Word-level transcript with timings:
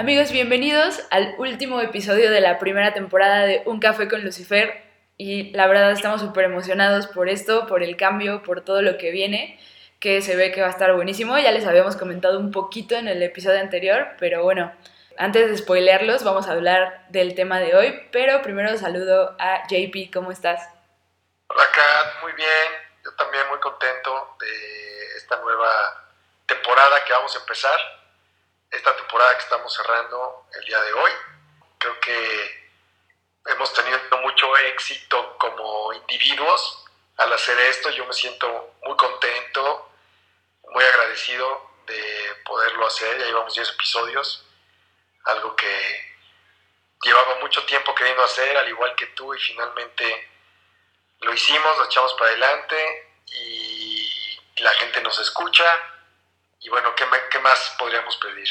Amigos, 0.00 0.32
bienvenidos 0.32 0.98
al 1.10 1.34
último 1.36 1.78
episodio 1.82 2.30
de 2.30 2.40
la 2.40 2.58
primera 2.58 2.94
temporada 2.94 3.44
de 3.44 3.62
Un 3.66 3.80
Café 3.80 4.08
con 4.08 4.24
Lucifer. 4.24 4.82
Y 5.18 5.52
la 5.52 5.66
verdad 5.66 5.90
estamos 5.90 6.22
súper 6.22 6.46
emocionados 6.46 7.06
por 7.06 7.28
esto, 7.28 7.66
por 7.66 7.82
el 7.82 7.98
cambio, 7.98 8.42
por 8.42 8.64
todo 8.64 8.80
lo 8.80 8.96
que 8.96 9.10
viene, 9.10 9.60
que 10.00 10.22
se 10.22 10.36
ve 10.36 10.52
que 10.52 10.62
va 10.62 10.68
a 10.68 10.70
estar 10.70 10.94
buenísimo. 10.94 11.36
Ya 11.36 11.52
les 11.52 11.66
habíamos 11.66 11.96
comentado 11.96 12.38
un 12.38 12.50
poquito 12.50 12.94
en 12.94 13.08
el 13.08 13.22
episodio 13.22 13.60
anterior, 13.60 14.08
pero 14.18 14.42
bueno, 14.42 14.72
antes 15.18 15.50
de 15.50 15.58
spoilearlos, 15.58 16.24
vamos 16.24 16.48
a 16.48 16.52
hablar 16.52 17.04
del 17.10 17.34
tema 17.34 17.60
de 17.60 17.76
hoy. 17.76 18.08
Pero 18.10 18.40
primero 18.40 18.78
saludo 18.78 19.36
a 19.38 19.64
JP, 19.68 20.10
¿cómo 20.10 20.32
estás? 20.32 20.66
Hola 21.48 21.64
Kat, 21.74 22.22
muy 22.22 22.32
bien. 22.32 22.48
Yo 23.04 23.12
también 23.16 23.46
muy 23.50 23.58
contento 23.60 24.34
de 24.40 25.16
esta 25.18 25.38
nueva 25.42 25.70
temporada 26.46 27.04
que 27.06 27.12
vamos 27.12 27.36
a 27.36 27.40
empezar 27.40 27.99
esta 28.70 28.96
temporada 28.96 29.34
que 29.36 29.42
estamos 29.42 29.74
cerrando 29.74 30.46
el 30.54 30.64
día 30.64 30.80
de 30.80 30.92
hoy. 30.92 31.10
Creo 31.78 31.98
que 32.00 32.70
hemos 33.46 33.72
tenido 33.72 33.98
mucho 34.22 34.56
éxito 34.58 35.36
como 35.38 35.92
individuos 35.92 36.84
al 37.16 37.32
hacer 37.32 37.58
esto. 37.58 37.90
Yo 37.90 38.06
me 38.06 38.12
siento 38.12 38.74
muy 38.82 38.96
contento, 38.96 39.90
muy 40.68 40.84
agradecido 40.84 41.70
de 41.86 42.34
poderlo 42.44 42.86
hacer. 42.86 43.18
Ya 43.18 43.26
llevamos 43.26 43.54
10 43.54 43.70
episodios, 43.70 44.46
algo 45.24 45.56
que 45.56 46.16
llevaba 47.02 47.36
mucho 47.36 47.64
tiempo 47.64 47.94
queriendo 47.94 48.22
hacer, 48.22 48.56
al 48.56 48.68
igual 48.68 48.94
que 48.94 49.06
tú, 49.08 49.34
y 49.34 49.38
finalmente 49.38 50.28
lo 51.20 51.32
hicimos, 51.32 51.78
lo 51.78 51.84
echamos 51.84 52.14
para 52.14 52.30
adelante 52.30 53.14
y 53.26 54.38
la 54.56 54.72
gente 54.74 55.00
nos 55.00 55.18
escucha 55.18 55.64
y 56.60 56.68
bueno, 56.68 56.94
¿qué, 56.94 57.06
¿qué, 57.30 57.38
más 57.38 57.74
podríamos 57.78 58.16
pedir? 58.18 58.48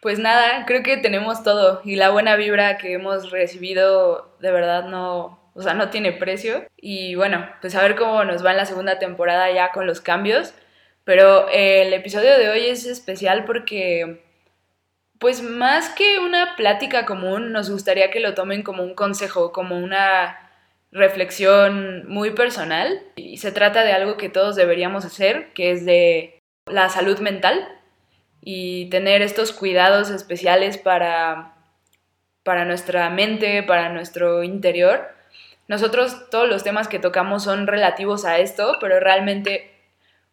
Pues 0.00 0.18
nada, 0.18 0.64
creo 0.66 0.82
que 0.82 0.98
tenemos 0.98 1.42
todo 1.42 1.80
y 1.84 1.96
la 1.96 2.10
buena 2.10 2.36
vibra 2.36 2.78
que 2.78 2.92
hemos 2.92 3.30
recibido 3.30 4.36
de 4.40 4.52
verdad 4.52 4.84
no, 4.84 5.50
o 5.54 5.62
sea, 5.62 5.74
no 5.74 5.90
tiene 5.90 6.12
precio. 6.12 6.64
Y 6.76 7.14
bueno, 7.14 7.48
pues 7.60 7.74
a 7.74 7.82
ver 7.82 7.96
cómo 7.96 8.22
nos 8.24 8.44
va 8.44 8.50
en 8.50 8.58
la 8.58 8.66
segunda 8.66 8.98
temporada 8.98 9.50
ya 9.50 9.72
con 9.72 9.86
los 9.86 10.00
cambios. 10.00 10.54
Pero 11.04 11.48
el 11.50 11.92
episodio 11.92 12.36
de 12.38 12.50
hoy 12.50 12.66
es 12.66 12.84
especial 12.84 13.44
porque, 13.44 14.22
pues 15.18 15.40
más 15.42 15.88
que 15.90 16.18
una 16.18 16.56
plática 16.56 17.06
común, 17.06 17.52
nos 17.52 17.70
gustaría 17.70 18.10
que 18.10 18.20
lo 18.20 18.34
tomen 18.34 18.62
como 18.62 18.82
un 18.82 18.94
consejo, 18.94 19.52
como 19.52 19.78
una 19.78 20.50
reflexión 20.92 22.06
muy 22.08 22.32
personal. 22.32 23.00
Y 23.16 23.38
se 23.38 23.52
trata 23.52 23.82
de 23.82 23.92
algo 23.92 24.16
que 24.16 24.28
todos 24.28 24.56
deberíamos 24.56 25.04
hacer, 25.04 25.52
que 25.54 25.70
es 25.70 25.86
de 25.86 26.42
la 26.66 26.88
salud 26.88 27.18
mental 27.20 27.75
y 28.48 28.88
tener 28.90 29.22
estos 29.22 29.50
cuidados 29.50 30.08
especiales 30.08 30.78
para, 30.78 31.56
para 32.44 32.64
nuestra 32.64 33.10
mente, 33.10 33.64
para 33.64 33.88
nuestro 33.88 34.44
interior. 34.44 35.12
Nosotros 35.66 36.30
todos 36.30 36.48
los 36.48 36.62
temas 36.62 36.86
que 36.86 37.00
tocamos 37.00 37.42
son 37.42 37.66
relativos 37.66 38.24
a 38.24 38.38
esto, 38.38 38.76
pero 38.80 39.00
realmente 39.00 39.76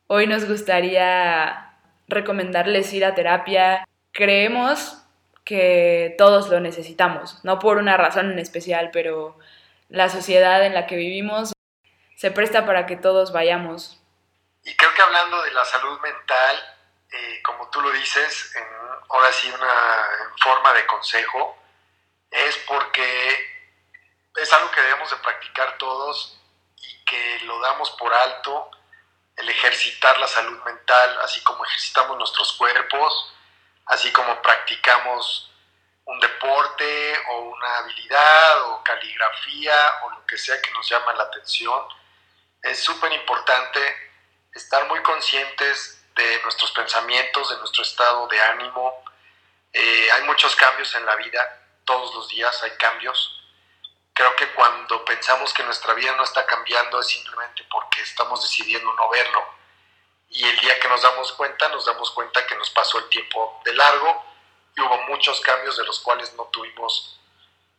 hoy 0.05 0.27
nos 0.27 0.47
gustaría 0.47 1.73
recomendarles 2.07 2.93
ir 2.93 3.03
a 3.03 3.15
terapia. 3.15 3.83
Creemos 4.11 5.03
que 5.43 6.13
todos 6.19 6.49
lo 6.49 6.59
necesitamos, 6.59 7.43
no 7.43 7.57
por 7.57 7.77
una 7.77 7.97
razón 7.97 8.31
en 8.31 8.37
especial, 8.37 8.91
pero 8.93 9.39
la 9.89 10.07
sociedad 10.09 10.63
en 10.63 10.75
la 10.75 10.85
que 10.85 10.97
vivimos 10.97 11.53
se 12.15 12.29
presta 12.29 12.63
para 12.67 12.85
que 12.85 12.95
todos 12.95 13.33
vayamos 13.33 14.03
y 14.65 14.75
creo 14.77 14.93
que 14.93 15.01
hablando 15.01 15.41
de 15.41 15.51
la 15.51 15.65
salud 15.65 15.99
mental, 15.99 16.55
eh, 17.13 17.41
como 17.43 17.69
tú 17.69 17.79
lo 17.79 17.91
dices, 17.91 18.55
en, 18.55 18.67
ahora 19.09 19.31
sí 19.31 19.47
una 19.49 20.07
en 20.23 20.37
forma 20.39 20.73
de 20.73 20.85
consejo, 20.87 21.57
es 22.31 22.57
porque 22.67 23.53
es 24.35 24.51
algo 24.51 24.71
que 24.71 24.81
debemos 24.81 25.11
de 25.11 25.17
practicar 25.17 25.77
todos 25.77 26.39
y 26.77 27.05
que 27.05 27.39
lo 27.45 27.59
damos 27.59 27.91
por 27.91 28.11
alto, 28.11 28.71
el 29.35 29.47
ejercitar 29.47 30.17
la 30.17 30.27
salud 30.27 30.59
mental, 30.63 31.19
así 31.21 31.41
como 31.43 31.63
ejercitamos 31.65 32.17
nuestros 32.17 32.53
cuerpos, 32.53 33.33
así 33.85 34.11
como 34.11 34.41
practicamos 34.41 35.51
un 36.05 36.19
deporte 36.19 37.15
o 37.29 37.39
una 37.41 37.77
habilidad 37.77 38.71
o 38.71 38.83
caligrafía 38.83 39.75
o 40.03 40.09
lo 40.09 40.25
que 40.25 40.37
sea 40.37 40.59
que 40.61 40.71
nos 40.71 40.89
llama 40.89 41.13
la 41.13 41.23
atención. 41.23 41.87
Es 42.63 42.83
súper 42.83 43.11
importante 43.13 44.11
estar 44.51 44.87
muy 44.87 45.01
conscientes 45.03 46.02
de 46.15 46.41
nuestros 46.43 46.71
pensamientos, 46.71 47.49
de 47.49 47.57
nuestro 47.57 47.83
estado 47.83 48.27
de 48.27 48.41
ánimo. 48.41 49.03
Eh, 49.71 50.11
hay 50.11 50.23
muchos 50.23 50.55
cambios 50.55 50.93
en 50.95 51.05
la 51.05 51.15
vida, 51.15 51.39
todos 51.85 52.13
los 52.13 52.27
días 52.29 52.61
hay 52.63 52.71
cambios. 52.71 53.39
Creo 54.13 54.35
que 54.35 54.51
cuando 54.53 55.03
pensamos 55.05 55.53
que 55.53 55.63
nuestra 55.63 55.93
vida 55.93 56.15
no 56.15 56.23
está 56.23 56.45
cambiando 56.45 56.99
es 56.99 57.07
simplemente 57.07 57.65
porque 57.71 58.01
estamos 58.01 58.41
decidiendo 58.41 58.93
no 58.93 59.09
verlo. 59.09 59.43
Y 60.29 60.45
el 60.45 60.57
día 60.59 60.79
que 60.79 60.87
nos 60.87 61.01
damos 61.01 61.31
cuenta, 61.33 61.67
nos 61.69 61.85
damos 61.85 62.11
cuenta 62.11 62.45
que 62.45 62.55
nos 62.55 62.69
pasó 62.71 62.99
el 62.99 63.09
tiempo 63.09 63.61
de 63.65 63.73
largo 63.73 64.25
y 64.75 64.81
hubo 64.81 64.97
muchos 65.03 65.41
cambios 65.41 65.77
de 65.77 65.85
los 65.85 65.99
cuales 65.99 66.33
no 66.33 66.45
tuvimos 66.45 67.19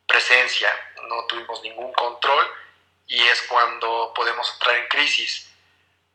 presencia, 0.06 0.69
no 1.09 1.27
tuvimos 1.27 1.62
ningún 1.62 1.93
control 1.93 2.53
y 3.06 3.21
es 3.22 3.43
cuando 3.43 4.12
podemos 4.15 4.51
entrar 4.53 4.77
en 4.77 4.89
crisis. 4.89 5.51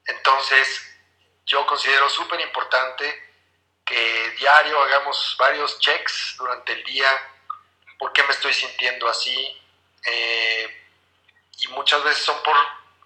Entonces, 0.06 0.89
yo 1.50 1.66
considero 1.66 2.08
súper 2.12 2.40
importante 2.42 3.28
que 3.84 4.30
diario 4.38 4.80
hagamos 4.84 5.36
varios 5.40 5.80
checks 5.80 6.36
durante 6.38 6.74
el 6.74 6.84
día, 6.84 7.10
por 7.98 8.14
qué 8.14 8.22
me 8.22 8.34
estoy 8.34 8.54
sintiendo 8.54 9.10
así. 9.10 9.60
Eh, 10.06 10.86
y 11.62 11.68
muchas 11.70 12.04
veces 12.04 12.24
son 12.24 12.42
por 12.44 12.56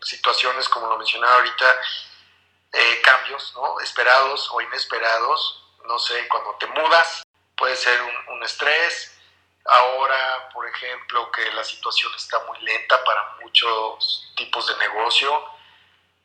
situaciones, 0.02 0.68
como 0.68 0.88
lo 0.88 0.98
mencionaba 0.98 1.36
ahorita, 1.36 1.76
eh, 2.74 3.02
cambios, 3.02 3.54
¿no? 3.56 3.80
Esperados 3.80 4.50
o 4.52 4.60
inesperados. 4.60 5.64
No 5.86 5.98
sé, 5.98 6.28
cuando 6.28 6.54
te 6.56 6.68
mudas, 6.68 7.24
puede 7.56 7.78
ser 7.78 8.02
un, 8.02 8.36
un 8.36 8.44
estrés. 8.44 9.18
Ahora, 9.64 10.50
por 10.54 10.68
ejemplo, 10.68 11.32
que 11.32 11.50
la 11.54 11.64
situación 11.64 12.12
está 12.18 12.40
muy 12.40 12.60
lenta 12.60 13.02
para 13.06 13.38
muchos 13.42 14.34
tipos 14.36 14.68
de 14.68 14.76
negocio 14.86 15.50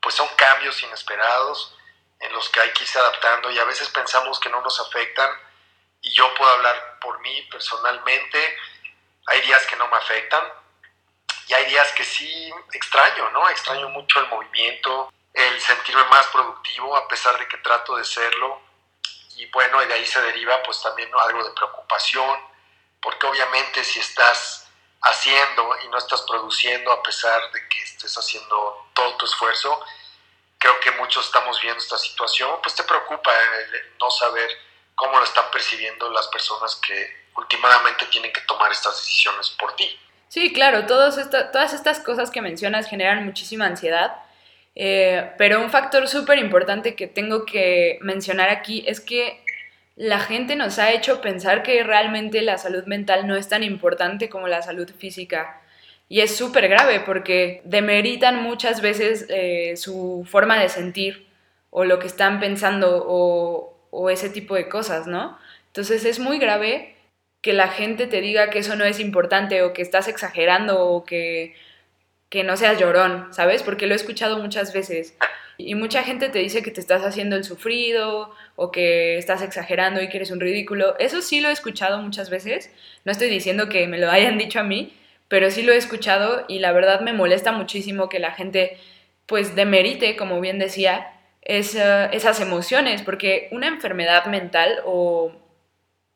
pues 0.00 0.14
son 0.14 0.28
cambios 0.36 0.82
inesperados 0.82 1.77
en 2.20 2.32
los 2.32 2.48
que 2.50 2.60
hay 2.60 2.70
que 2.72 2.82
irse 2.84 2.98
adaptando 2.98 3.50
y 3.50 3.58
a 3.58 3.64
veces 3.64 3.88
pensamos 3.88 4.40
que 4.40 4.48
no 4.48 4.60
nos 4.60 4.80
afectan 4.80 5.30
y 6.00 6.10
yo 6.12 6.32
puedo 6.34 6.50
hablar 6.52 6.98
por 7.00 7.20
mí 7.20 7.42
personalmente, 7.50 8.56
hay 9.26 9.40
días 9.42 9.66
que 9.66 9.76
no 9.76 9.88
me 9.88 9.96
afectan 9.96 10.42
y 11.46 11.54
hay 11.54 11.66
días 11.66 11.92
que 11.92 12.04
sí 12.04 12.52
extraño, 12.72 13.30
¿no? 13.30 13.48
Extraño 13.48 13.88
mucho 13.88 14.20
el 14.20 14.28
movimiento, 14.28 15.12
el 15.32 15.60
sentirme 15.60 16.04
más 16.04 16.26
productivo 16.28 16.96
a 16.96 17.08
pesar 17.08 17.38
de 17.38 17.48
que 17.48 17.58
trato 17.58 17.96
de 17.96 18.04
serlo 18.04 18.60
y 19.36 19.46
bueno, 19.46 19.82
y 19.82 19.86
de 19.86 19.94
ahí 19.94 20.06
se 20.06 20.20
deriva 20.20 20.60
pues 20.64 20.82
también 20.82 21.10
algo 21.24 21.44
de 21.44 21.52
preocupación, 21.52 22.40
porque 23.00 23.26
obviamente 23.26 23.84
si 23.84 24.00
estás 24.00 24.68
haciendo 25.02 25.76
y 25.84 25.88
no 25.88 25.98
estás 25.98 26.22
produciendo 26.22 26.90
a 26.90 27.02
pesar 27.04 27.40
de 27.52 27.68
que 27.68 27.82
estés 27.82 28.16
haciendo 28.18 28.90
todo 28.94 29.16
tu 29.16 29.26
esfuerzo, 29.26 29.80
creo 30.58 30.78
que 30.80 30.91
muchos 30.92 31.26
estamos 31.26 31.60
viendo 31.60 31.78
esta 31.78 31.96
situación, 31.96 32.50
pues 32.62 32.74
te 32.74 32.82
preocupa 32.82 33.30
no 34.00 34.10
saber 34.10 34.50
cómo 34.94 35.19
lo 35.19 35.24
están 35.24 35.44
percibiendo 35.52 36.10
las 36.10 36.26
personas 36.28 36.76
que 36.76 37.28
últimamente 37.36 38.06
tienen 38.06 38.32
que 38.32 38.41
tomar 38.42 38.72
estas 38.72 38.96
decisiones 38.96 39.50
por 39.50 39.74
ti. 39.76 39.88
Sí, 40.28 40.52
claro, 40.52 40.86
todas 40.86 41.16
estas 41.19 42.00
cosas 42.00 42.30
que 42.30 42.42
mencionas 42.42 42.88
generan 42.88 43.24
muchísima 43.24 43.66
ansiedad, 43.66 44.16
eh, 44.74 45.32
pero 45.38 45.60
un 45.60 45.70
factor 45.70 46.06
súper 46.08 46.38
importante 46.38 46.94
que 46.94 47.06
tengo 47.06 47.46
que 47.46 47.99
mencionar 48.02 48.50
aquí 48.50 48.84
es 48.87 49.00
que 49.00 49.43
la 49.96 50.20
gente 50.20 50.55
nos 50.55 50.78
ha 50.78 50.93
hecho 50.93 51.20
pensar 51.20 51.62
que 51.62 51.82
realmente 51.82 52.43
la 52.43 52.58
salud 52.58 52.84
mental 52.84 53.26
no 53.26 53.34
es 53.34 53.49
tan 53.49 53.64
importante 53.64 54.28
como 54.28 54.46
la 54.46 54.62
salud 54.62 54.88
física. 54.96 55.60
Y 56.08 56.20
es 56.20 56.37
súper 56.37 56.69
grave 56.69 57.00
porque 57.00 57.60
demeritan 57.64 58.43
muchas 58.43 58.81
veces 58.81 59.26
eh, 59.28 59.76
su 59.76 60.26
forma 60.28 60.58
de 60.58 60.69
sentir 60.69 61.28
o 61.70 61.84
lo 61.84 61.99
que 61.99 62.06
están 62.06 62.40
pensando 62.40 63.05
o, 63.06 63.75
ese 64.10 64.31
tipo 64.31 64.55
de 64.55 64.69
cosas, 64.69 65.06
¿no? 65.06 65.38
Entonces 65.66 66.05
es 66.05 66.19
muy 66.19 66.38
grave 66.38 66.94
que 67.43 67.52
la 67.52 67.69
gente 67.69 68.06
te 68.06 68.20
diga 68.20 68.49
que 68.49 68.60
eso 68.60 68.75
no 68.75 68.84
es 68.84 69.00
importante 69.00 69.62
o 69.62 69.72
que 69.72 69.82
estás 69.82 70.08
exagerando 70.08 70.81
o 70.81 71.05
que, 71.05 71.55
que 72.31 72.43
no 72.43 72.56
seas 72.56 72.78
llorón, 72.78 73.28
¿sabes? 73.32 73.62
Porque 73.62 73.87
lo 73.87 73.93
he 73.93 73.96
escuchado 73.96 74.38
muchas 74.38 74.72
veces. 74.72 75.14
Y 75.58 75.75
mucha 75.75 76.05
gente 76.05 76.28
te 76.28 76.38
dice 76.38 76.62
que 76.62 76.70
te 76.70 76.81
estás 76.81 77.02
haciendo 77.05 77.34
el 77.34 77.44
sufrido 77.44 78.32
o 78.55 78.70
que 78.70 79.19
estás 79.19 79.43
exagerando 79.43 80.00
y 80.00 80.08
que 80.08 80.19
eres 80.19 80.31
un 80.31 80.40
ridículo. 80.40 80.96
Eso 80.99 81.20
sí 81.20 81.40
lo 81.40 81.49
he 81.49 81.52
escuchado 81.52 81.99
muchas 81.99 82.31
veces. 82.31 82.70
No 83.05 83.10
estoy 83.10 83.28
diciendo 83.28 83.69
que 83.69 83.88
me 83.88 83.99
lo 83.99 84.08
hayan 84.08 84.38
dicho 84.38 84.60
a 84.60 84.62
mí, 84.62 84.94
pero 85.28 85.50
sí 85.50 85.62
lo 85.62 85.72
he 85.72 85.76
escuchado 85.76 86.44
y 86.48 86.58
la 86.58 86.72
verdad 86.72 87.00
me 87.00 87.12
molesta 87.12 87.52
muchísimo 87.52 88.08
que 88.08 88.19
la 88.19 88.32
gente 88.32 88.78
pues 89.26 89.54
demerite, 89.54 90.16
como 90.16 90.40
bien 90.40 90.58
decía, 90.58 91.12
esas 91.42 92.40
emociones, 92.40 93.02
porque 93.02 93.48
una 93.52 93.69
enfermedad 93.69 94.26
mental 94.26 94.80
o 94.84 95.32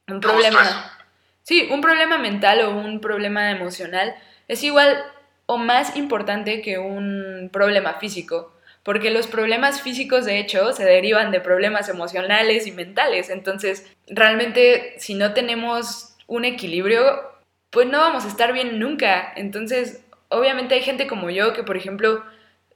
un 0.09 0.21
problema... 0.21 0.99
Sí, 1.43 1.69
un 1.71 1.81
problema 1.81 2.19
mental 2.19 2.61
o 2.61 2.71
un 2.71 3.01
problema 3.01 3.51
emocional 3.51 4.15
es 4.47 4.63
igual 4.63 5.05
o 5.47 5.59
más 5.59 5.97
importante 5.97 6.63
que 6.63 6.79
un 6.79 7.51
problema 7.53 7.95
físico, 7.95 8.55
porque 8.85 9.11
los 9.11 9.27
problemas 9.27 9.83
físicos 9.83 10.25
de 10.25 10.39
hecho 10.39 10.73
se 10.73 10.85
derivan 10.85 11.33
de 11.33 11.41
problemas 11.41 11.89
emocionales 11.89 12.67
y 12.67 12.73
mentales, 12.73 13.29
entonces 13.29 13.91
realmente 14.07 14.95
si 14.99 15.15
no 15.15 15.35
tenemos 15.35 16.17
un 16.29 16.45
equilibrio, 16.45 17.32
pues 17.73 17.89
no 17.89 17.99
vamos 17.99 18.25
a 18.25 18.29
estar 18.29 18.53
bien 18.53 18.79
nunca, 18.79 19.33
entonces 19.35 20.05
obviamente 20.29 20.77
hay 20.77 20.83
gente 20.83 21.09
como 21.09 21.31
yo 21.31 21.53
que 21.55 21.65
por 21.65 21.77
ejemplo 21.77 22.25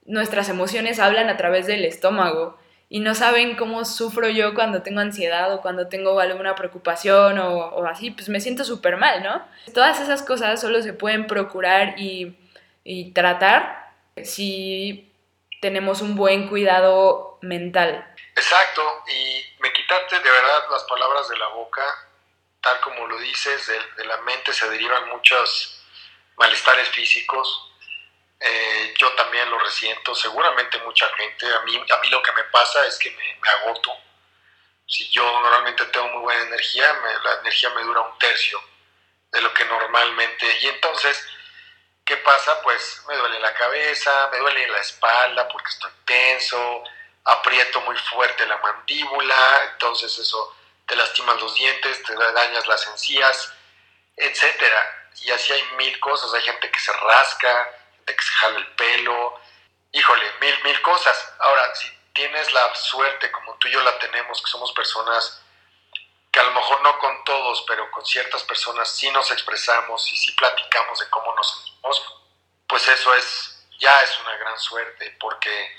nuestras 0.07 0.49
emociones 0.49 0.99
hablan 0.99 1.29
a 1.29 1.37
través 1.37 1.67
del 1.67 1.85
estómago 1.85 2.59
y 2.89 3.01
no 3.01 3.15
saben 3.15 3.57
cómo 3.57 3.85
sufro 3.85 4.29
yo 4.29 4.55
cuando 4.55 4.83
tengo 4.83 5.01
ansiedad 5.01 5.53
o 5.53 5.61
cuando 5.61 5.89
tengo 5.89 6.19
alguna 6.21 6.55
preocupación 6.55 7.39
o, 7.39 7.85
así, 7.85 8.13
pues 8.13 8.29
me 8.29 8.41
siento 8.41 8.65
súper 8.65 8.97
mal, 8.97 9.23
¿no? 9.23 9.45
Todas 9.75 10.01
esas 10.01 10.23
cosas 10.23 10.61
solo 10.61 10.81
se 10.83 10.93
pueden 10.93 11.27
procurar 11.27 11.99
y, 11.99 12.37
y 12.85 13.13
tratar 13.13 13.93
si 14.23 15.13
tenemos 15.61 16.01
un 16.01 16.15
buen 16.15 16.49
cuidado 16.49 17.39
mental. 17.43 18.07
Exacto, 18.37 18.83
y 19.09 19.63
me 19.63 19.73
quitaste 19.73 20.17
de 20.21 20.31
verdad 20.31 20.63
las 20.71 20.85
palabras 20.85 21.29
de 21.29 21.37
la 21.39 21.49
boca, 21.49 21.83
tal 22.67 22.81
como 22.81 23.07
lo 23.07 23.17
dices, 23.19 23.65
de, 23.69 23.81
de 23.97 24.05
la 24.07 24.17
mente 24.23 24.53
se 24.53 24.69
derivan 24.69 25.09
muchos 25.09 25.85
malestares 26.37 26.89
físicos, 26.89 27.71
eh, 28.41 28.95
yo 28.99 29.13
también 29.13 29.49
lo 29.49 29.59
resiento, 29.59 30.13
seguramente 30.15 30.79
mucha 30.79 31.09
gente. 31.15 31.47
A 31.47 31.61
mí, 31.61 31.77
a 31.77 31.97
mí 31.99 32.09
lo 32.09 32.21
que 32.23 32.33
me 32.33 32.43
pasa 32.45 32.85
es 32.87 32.99
que 32.99 33.11
me, 33.11 33.49
agoto. 33.51 33.93
Si 34.89 35.09
yo 35.11 35.23
normalmente 35.25 35.85
tengo 35.87 36.09
muy 36.09 36.23
buena 36.23 36.43
energía, 36.43 36.93
la 37.25 37.41
energía 37.41 37.71
me 37.71 37.83
dura 37.83 38.01
un 38.01 38.19
tercio 38.19 38.61
de 39.31 39.41
lo 39.43 39.55
que 39.55 39.65
normalmente. 39.65 40.47
Y 40.61 40.67
entonces, 40.67 41.25
¿qué 42.05 42.17
pasa? 42.17 42.61
Pues 42.63 43.05
me 43.07 43.17
duele 43.17 43.39
la 43.39 43.55
cabeza, 43.55 44.29
me 44.33 44.39
duele 44.39 44.67
la 44.69 44.79
espalda 44.79 45.49
porque 45.49 45.71
estoy 45.71 45.93
tenso, 46.05 46.83
aprieto 47.25 47.81
muy 47.83 47.97
fuerte 47.97 48.47
la 48.47 48.59
mandíbula, 48.59 49.71
entonces 49.73 50.19
eso 50.19 50.56
te 50.87 50.97
lastimas 50.97 51.41
los 51.41 51.55
dientes, 51.55 52.03
te 52.03 52.15
dañas 52.15 52.67
las 52.67 52.87
encías, 52.87 53.53
etcétera. 54.17 55.11
Y 55.23 55.31
así 55.31 55.53
hay 55.53 55.63
mil 55.77 55.99
cosas, 56.01 56.33
hay 56.35 56.43
gente 56.43 56.71
que 56.71 56.81
se 56.81 56.93
rasca, 56.93 57.71
que 58.05 58.15
se 58.15 58.33
jala 58.33 58.59
el 58.59 58.67
pelo, 58.75 59.41
híjole, 59.93 60.33
mil, 60.41 60.63
mil 60.65 60.81
cosas. 60.83 61.35
Ahora, 61.39 61.75
si 61.75 61.89
tienes 62.13 62.53
la 62.53 62.75
suerte, 62.75 63.31
como 63.33 63.55
tú 63.57 63.69
y 63.69 63.73
yo 63.73 63.83
la 63.83 63.99
tenemos, 63.99 64.41
que 64.41 64.51
somos 64.51 64.73
personas 64.73 65.43
que 66.31 66.41
a 66.41 66.45
lo 66.45 66.53
mejor 66.53 66.83
no 66.83 66.99
con 66.99 67.25
todos, 67.25 67.65
pero 67.67 67.91
con 67.91 68.05
ciertas 68.05 68.43
personas 68.45 68.91
sí 68.91 69.11
nos 69.11 69.31
expresamos 69.31 70.13
y 70.13 70.17
sí 70.17 70.33
platicamos 70.33 70.99
de 70.99 71.09
cómo 71.09 71.35
nos 71.35 71.51
sentimos, 71.51 72.15
pues 72.69 72.87
eso 72.89 73.15
es, 73.15 73.67
ya 73.79 74.03
es 74.03 74.19
una 74.21 74.37
gran 74.37 74.59
suerte, 74.59 75.17
porque 75.19 75.77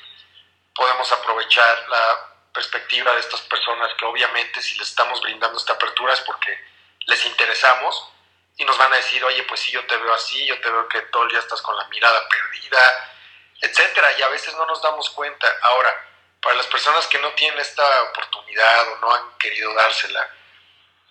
podemos 0.73 1.11
aprovechar 1.11 1.87
la 1.89 2.36
perspectiva 2.53 3.13
de 3.13 3.19
estas 3.19 3.41
personas 3.41 3.93
que 3.97 4.05
obviamente 4.05 4.61
si 4.61 4.77
les 4.77 4.89
estamos 4.89 5.21
brindando 5.21 5.57
esta 5.57 5.73
apertura 5.73 6.13
es 6.13 6.21
porque 6.21 6.57
les 7.05 7.25
interesamos 7.25 8.11
y 8.57 8.65
nos 8.65 8.77
van 8.77 8.91
a 8.91 8.97
decir, 8.97 9.23
oye, 9.23 9.43
pues 9.43 9.59
sí, 9.59 9.71
yo 9.71 9.85
te 9.85 9.95
veo 9.97 10.13
así, 10.13 10.45
yo 10.45 10.59
te 10.59 10.69
veo 10.69 10.87
que 10.87 11.01
todo 11.03 11.23
el 11.23 11.29
día 11.29 11.39
estás 11.39 11.61
con 11.61 11.77
la 11.77 11.87
mirada 11.89 12.27
perdida, 12.27 13.13
etcétera, 13.61 14.11
y 14.17 14.21
a 14.23 14.29
veces 14.29 14.53
no 14.55 14.65
nos 14.65 14.81
damos 14.81 15.09
cuenta. 15.11 15.47
Ahora, 15.61 16.07
para 16.41 16.55
las 16.55 16.65
personas 16.67 17.05
que 17.07 17.19
no 17.19 17.31
tienen 17.33 17.59
esta 17.59 18.03
oportunidad 18.03 18.93
o 18.93 18.97
no 18.97 19.13
han 19.13 19.37
querido 19.37 19.73
dársela 19.73 20.27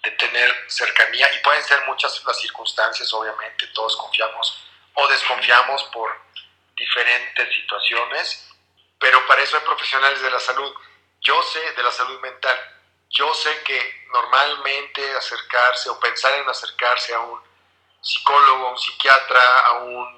de 0.02 0.10
tener 0.12 0.64
cercanía, 0.68 1.32
y 1.34 1.38
pueden 1.38 1.62
ser 1.64 1.80
muchas 1.86 2.22
las 2.24 2.40
circunstancias, 2.40 3.12
obviamente, 3.12 3.66
todos 3.68 3.96
confiamos 3.96 4.66
o 4.94 5.06
desconfiamos 5.08 5.82
por 5.84 6.20
diferentes 6.76 7.54
situaciones, 7.54 8.48
pero 8.98 9.24
para 9.26 9.42
eso 9.42 9.56
hay 9.56 9.62
profesionales 9.62 10.20
de 10.20 10.30
la 10.30 10.40
salud. 10.40 10.74
Yo 11.20 11.42
sé 11.42 11.60
de 11.72 11.82
la 11.82 11.90
salud 11.90 12.20
mental, 12.20 12.58
yo 13.10 13.32
sé 13.34 13.62
que 13.62 14.06
normalmente 14.12 15.16
acercarse 15.16 15.90
o 15.90 16.00
pensar 16.00 16.34
en 16.34 16.48
acercarse 16.48 17.14
a 17.14 17.20
un 17.20 17.40
psicólogo, 18.00 18.68
a 18.68 18.70
un 18.70 18.78
psiquiatra, 18.78 19.60
a 19.66 19.72
un 19.78 20.16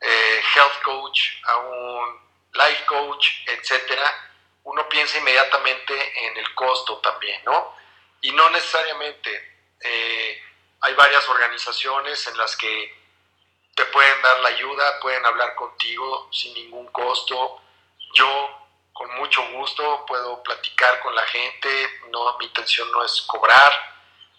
eh, 0.00 0.42
health 0.54 0.82
coach, 0.82 1.20
a 1.44 1.56
un 1.58 2.20
life 2.52 2.84
coach, 2.86 3.28
etcétera, 3.46 4.30
uno 4.64 4.88
piensa 4.88 5.18
inmediatamente 5.18 6.26
en 6.26 6.36
el 6.36 6.54
costo 6.54 6.98
también, 6.98 7.42
¿no? 7.44 7.74
Y 8.20 8.32
no 8.32 8.50
necesariamente. 8.50 9.50
Eh, 9.80 10.42
hay 10.80 10.94
varias 10.94 11.28
organizaciones 11.28 12.26
en 12.26 12.36
las 12.36 12.56
que 12.56 13.02
te 13.74 13.84
pueden 13.86 14.22
dar 14.22 14.40
la 14.40 14.48
ayuda, 14.50 15.00
pueden 15.00 15.24
hablar 15.24 15.54
contigo 15.54 16.28
sin 16.32 16.54
ningún 16.54 16.86
costo. 16.88 17.60
Yo 18.14 18.61
con 18.92 19.14
mucho 19.16 19.42
gusto 19.52 20.04
puedo 20.06 20.42
platicar 20.42 21.00
con 21.00 21.14
la 21.14 21.22
gente, 21.22 21.68
no, 22.10 22.36
mi 22.38 22.46
intención 22.46 22.90
no 22.92 23.04
es 23.04 23.22
cobrar, 23.22 23.72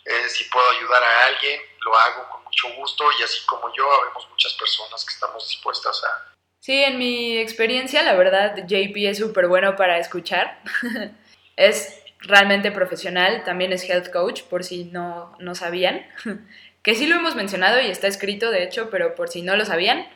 eh, 0.05 0.29
si 0.29 0.43
puedo 0.45 0.69
ayudar 0.71 1.01
a 1.01 1.25
alguien, 1.27 1.61
lo 1.81 1.95
hago 1.97 2.29
con 2.29 2.43
mucho 2.43 2.67
gusto 2.75 3.05
y 3.19 3.23
así 3.23 3.45
como 3.45 3.73
yo, 3.73 3.89
habemos 3.91 4.29
muchas 4.29 4.53
personas 4.53 5.05
que 5.05 5.13
estamos 5.13 5.47
dispuestas 5.47 6.03
a... 6.03 6.33
Sí, 6.59 6.83
en 6.83 6.97
mi 6.97 7.37
experiencia, 7.37 8.03
la 8.03 8.13
verdad, 8.13 8.55
JP 8.67 8.95
es 8.95 9.17
súper 9.17 9.47
bueno 9.47 9.75
para 9.75 9.97
escuchar. 9.97 10.61
es 11.55 12.01
realmente 12.19 12.71
profesional, 12.71 13.43
también 13.43 13.73
es 13.73 13.89
health 13.89 14.11
coach, 14.11 14.43
por 14.43 14.63
si 14.63 14.85
no, 14.85 15.35
no 15.39 15.55
sabían. 15.55 16.07
que 16.83 16.95
sí 16.95 17.07
lo 17.07 17.15
hemos 17.15 17.35
mencionado 17.35 17.81
y 17.81 17.89
está 17.89 18.07
escrito, 18.07 18.51
de 18.51 18.63
hecho, 18.63 18.89
pero 18.89 19.15
por 19.15 19.29
si 19.29 19.41
no 19.41 19.55
lo 19.55 19.65
sabían. 19.65 20.07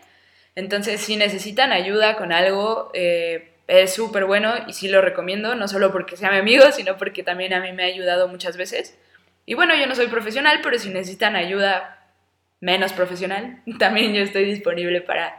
Entonces, 0.55 1.01
si 1.01 1.15
necesitan 1.15 1.71
ayuda 1.71 2.17
con 2.17 2.31
algo, 2.31 2.91
eh, 2.93 3.56
es 3.67 3.93
súper 3.93 4.25
bueno 4.25 4.53
y 4.67 4.73
sí 4.73 4.87
lo 4.87 5.01
recomiendo, 5.01 5.55
no 5.55 5.67
solo 5.67 5.91
porque 5.91 6.17
sea 6.17 6.31
mi 6.31 6.37
amigo, 6.37 6.71
sino 6.71 6.97
porque 6.97 7.23
también 7.23 7.53
a 7.53 7.59
mí 7.59 7.73
me 7.73 7.83
ha 7.83 7.87
ayudado 7.87 8.27
muchas 8.27 8.57
veces. 8.57 8.97
Y 9.45 9.53
bueno, 9.53 9.75
yo 9.75 9.87
no 9.87 9.95
soy 9.95 10.07
profesional, 10.07 10.59
pero 10.63 10.79
si 10.79 10.89
necesitan 10.89 11.35
ayuda 11.35 11.99
menos 12.59 12.93
profesional, 12.93 13.61
también 13.79 14.13
yo 14.13 14.21
estoy 14.21 14.45
disponible 14.45 15.01
para 15.01 15.37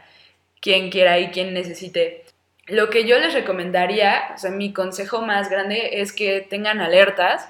quien 0.61 0.91
quiera 0.91 1.19
y 1.19 1.29
quien 1.29 1.53
necesite. 1.53 2.25
Lo 2.67 2.89
que 2.91 3.05
yo 3.05 3.17
les 3.19 3.33
recomendaría, 3.33 4.31
o 4.35 4.37
sea, 4.37 4.51
mi 4.51 4.73
consejo 4.73 5.21
más 5.21 5.49
grande 5.49 6.01
es 6.01 6.13
que 6.13 6.41
tengan 6.41 6.81
alertas, 6.81 7.49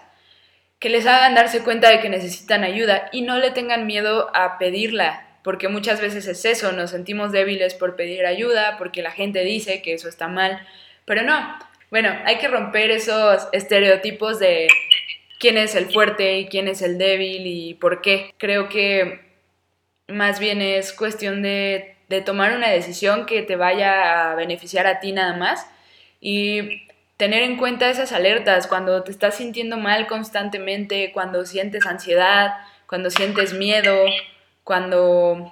que 0.79 0.87
les 0.87 1.05
hagan 1.05 1.35
darse 1.35 1.61
cuenta 1.61 1.89
de 1.89 1.99
que 1.99 2.07
necesitan 2.07 2.63
ayuda 2.63 3.09
y 3.11 3.21
no 3.21 3.37
le 3.37 3.51
tengan 3.51 3.85
miedo 3.85 4.31
a 4.33 4.57
pedirla 4.57 5.28
porque 5.43 5.67
muchas 5.67 6.01
veces 6.01 6.27
es 6.27 6.43
eso, 6.45 6.71
nos 6.71 6.91
sentimos 6.91 7.31
débiles 7.31 7.73
por 7.73 7.95
pedir 7.95 8.25
ayuda, 8.25 8.77
porque 8.77 9.01
la 9.01 9.11
gente 9.11 9.43
dice 9.43 9.81
que 9.81 9.93
eso 9.93 10.09
está 10.09 10.27
mal, 10.27 10.65
pero 11.05 11.23
no. 11.23 11.57
Bueno, 11.89 12.15
hay 12.25 12.37
que 12.37 12.47
romper 12.47 12.91
esos 12.91 13.47
estereotipos 13.51 14.39
de 14.39 14.67
quién 15.39 15.57
es 15.57 15.73
el 15.75 15.91
fuerte 15.91 16.37
y 16.37 16.47
quién 16.47 16.67
es 16.67 16.81
el 16.81 16.97
débil 16.97 17.47
y 17.47 17.73
por 17.75 18.01
qué. 18.01 18.33
Creo 18.37 18.69
que 18.69 19.21
más 20.07 20.39
bien 20.39 20.61
es 20.61 20.93
cuestión 20.93 21.41
de, 21.41 21.95
de 22.09 22.21
tomar 22.21 22.55
una 22.55 22.69
decisión 22.69 23.25
que 23.25 23.41
te 23.41 23.55
vaya 23.55 24.31
a 24.31 24.35
beneficiar 24.35 24.85
a 24.85 24.99
ti 24.99 25.11
nada 25.11 25.35
más 25.35 25.65
y 26.21 26.87
tener 27.17 27.43
en 27.43 27.57
cuenta 27.57 27.89
esas 27.89 28.11
alertas 28.11 28.67
cuando 28.67 29.03
te 29.03 29.11
estás 29.11 29.35
sintiendo 29.35 29.77
mal 29.77 30.07
constantemente, 30.07 31.11
cuando 31.11 31.45
sientes 31.45 31.85
ansiedad, 31.85 32.53
cuando 32.87 33.09
sientes 33.09 33.53
miedo, 33.53 34.05
cuando 34.69 35.51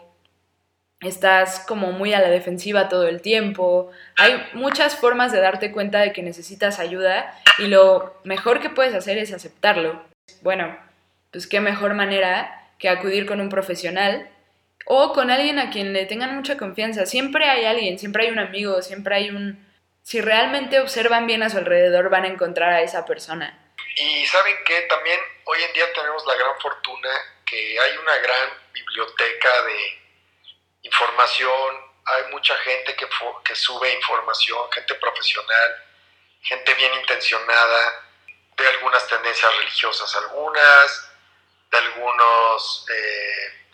estás 1.00 1.62
como 1.62 1.92
muy 1.92 2.14
a 2.14 2.20
la 2.20 2.30
defensiva 2.30 2.88
todo 2.88 3.08
el 3.08 3.24
tiempo. 3.24 3.92
Hay 4.16 4.48
muchas 4.54 4.96
formas 4.96 5.32
de 5.32 5.42
darte 5.42 5.72
cuenta 5.72 6.02
de 6.02 6.14
que 6.14 6.22
necesitas 6.22 6.78
ayuda 6.78 7.36
y 7.58 7.66
lo 7.66 8.16
mejor 8.24 8.62
que 8.62 8.70
puedes 8.70 8.94
hacer 8.94 9.18
es 9.18 9.34
aceptarlo. 9.34 10.00
Bueno, 10.44 10.78
pues 11.32 11.48
qué 11.48 11.60
mejor 11.62 11.96
manera 11.96 12.70
que 12.78 12.90
acudir 12.90 13.26
con 13.26 13.42
un 13.42 13.50
profesional 13.50 14.30
o 14.86 15.14
con 15.14 15.32
alguien 15.32 15.58
a 15.58 15.72
quien 15.72 15.94
le 15.94 16.06
tengan 16.06 16.36
mucha 16.36 16.56
confianza. 16.56 17.08
Siempre 17.08 17.46
hay 17.46 17.66
alguien, 17.66 17.98
siempre 17.98 18.26
hay 18.26 18.32
un 18.32 18.38
amigo, 18.38 18.84
siempre 18.84 19.16
hay 19.16 19.32
un... 19.32 19.68
Si 20.04 20.22
realmente 20.22 20.80
observan 20.80 21.26
bien 21.26 21.42
a 21.42 21.50
su 21.50 21.58
alrededor 21.58 22.12
van 22.12 22.26
a 22.26 22.28
encontrar 22.28 22.72
a 22.72 22.82
esa 22.84 23.04
persona. 23.04 23.58
Y 23.96 24.28
saben 24.28 24.54
que 24.64 24.82
también 24.82 25.20
hoy 25.46 25.58
en 25.68 25.74
día 25.74 25.86
tenemos 25.92 26.24
la 26.28 26.36
gran 26.36 26.60
fortuna 26.62 27.10
que 27.48 27.80
hay 27.80 27.98
una 27.98 28.18
gran 28.18 28.67
biblioteca 28.80 29.62
de 29.64 30.02
información, 30.84 31.88
hay 32.06 32.24
mucha 32.32 32.58
gente 32.60 32.96
que, 32.96 33.56
sube 33.56 33.94
información, 33.94 34.72
gente 34.72 34.96
profesional, 34.96 35.84
gente 36.42 36.74
bien 36.76 36.94
intencionada, 36.96 38.04
de 38.56 38.68
algunas 38.70 39.06
tendencias 39.08 39.56
religiosas 39.58 40.16
algunas, 40.16 41.12
de 41.70 41.78
algunos 41.78 42.86
eh, 42.90 43.68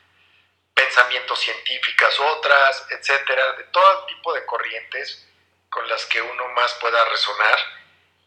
pensamientos 0.73 1.39
científicos 1.39 2.19
otras, 2.19 2.85
etcétera, 2.89 3.53
de 3.53 3.63
todo 3.65 4.05
tipo 4.07 4.33
de 4.33 4.45
corrientes 4.45 5.27
con 5.69 5.87
las 5.87 6.05
que 6.05 6.21
uno 6.21 6.47
más 6.49 6.73
pueda 6.75 7.05
resonar 7.05 7.59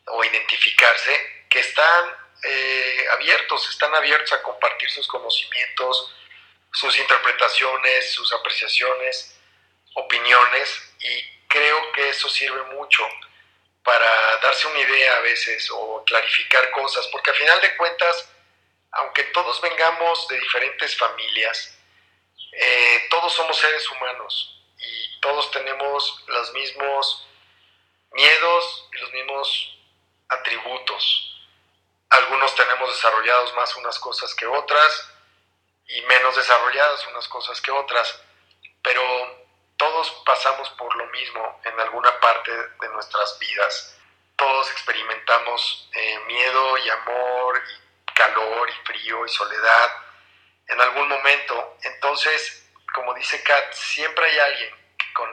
o 0.07 0.25
identificarse, 0.25 1.45
que 1.49 1.61
están 1.61 2.17
eh, 2.43 3.07
abiertos, 3.13 3.69
están 3.69 3.95
abiertos 3.95 4.33
a 4.33 4.43
compartir 4.43 4.91
sus 4.91 5.07
conocimientos, 5.09 6.15
sus 6.77 6.99
interpretaciones, 6.99 8.13
sus 8.13 8.31
apreciaciones, 8.35 9.35
opiniones 9.95 10.95
y 11.01 11.47
creo 11.49 11.93
que 11.93 12.11
eso 12.11 12.29
sirve 12.29 12.63
mucho 12.75 13.03
para 13.83 14.37
darse 14.43 14.69
una 14.69 14.81
idea 14.81 15.17
a 15.17 15.21
veces 15.21 15.71
o 15.73 16.05
clarificar 16.05 16.71
cosas, 16.73 17.07
porque 17.07 17.31
al 17.31 17.37
final 17.37 17.61
de 17.63 17.77
cuentas, 17.79 18.29
aunque 18.93 19.25
todos 19.25 19.59
vengamos 19.63 20.29
de 20.29 20.39
diferentes 20.39 20.95
familias, 20.99 21.79
eh, 22.53 23.07
todos 23.09 23.33
somos 23.33 23.57
seres 23.57 23.91
humanos 23.93 24.63
y 24.77 25.21
todos 25.21 25.51
tenemos 25.53 26.25
los 26.27 26.53
mismos 26.53 27.27
miedos 28.11 28.89
y 28.93 28.99
los 28.99 29.13
mismos 29.15 29.79
atributos. 30.29 31.41
Algunos 32.11 32.55
tenemos 32.55 32.95
desarrollados 32.95 33.55
más 33.55 33.75
unas 33.77 33.99
cosas 33.99 34.35
que 34.35 34.47
otras 34.47 35.16
y 35.89 36.03
menos 36.03 36.37
desarrolladas 36.37 37.07
unas 37.09 37.29
cosas 37.29 37.61
que 37.61 37.71
otras, 37.71 38.21
pero 38.83 39.03
todos 39.77 40.11
pasamos 40.25 40.69
por 40.71 40.95
lo 40.97 41.07
mismo 41.07 41.61
en 41.65 41.79
alguna 41.81 42.19
parte 42.21 42.51
de 42.53 42.89
nuestras 42.89 43.39
vidas. 43.39 43.99
Todos 44.37 44.71
experimentamos 44.71 45.89
eh, 45.93 46.19
miedo 46.27 46.79
y 46.79 46.91
amor 46.91 47.63
y 47.69 48.13
calor 48.13 48.69
y 48.69 48.87
frío 48.87 49.25
y 49.25 49.29
soledad 49.29 49.91
en 50.69 50.81
algún 50.81 51.09
momento. 51.09 51.77
Entonces, 51.83 52.69
como 52.95 53.15
dice 53.15 53.43
Kat, 53.43 53.73
siempre 53.73 54.25
hay 54.31 54.39
alguien 54.39 54.75
con 55.15 55.31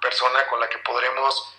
persona 0.00 0.46
con 0.48 0.60
la 0.60 0.68
que 0.68 0.78
podremos 0.78 1.56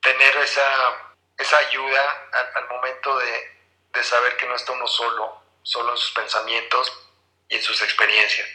tener 0.00 0.36
esa, 0.38 1.14
esa 1.36 1.58
ayuda 1.58 2.28
al, 2.54 2.68
momento 2.68 3.18
de, 3.18 3.58
de 3.92 4.04
saber 4.04 4.36
que 4.36 4.46
no 4.46 4.54
está 4.54 4.72
uno 4.72 4.86
solo, 4.86 5.42
solo 5.62 5.92
en 5.92 5.98
sus 5.98 6.12
pensamientos 6.12 7.07
y 7.48 7.56
en 7.56 7.62
sus 7.62 7.82
experiencias. 7.82 8.46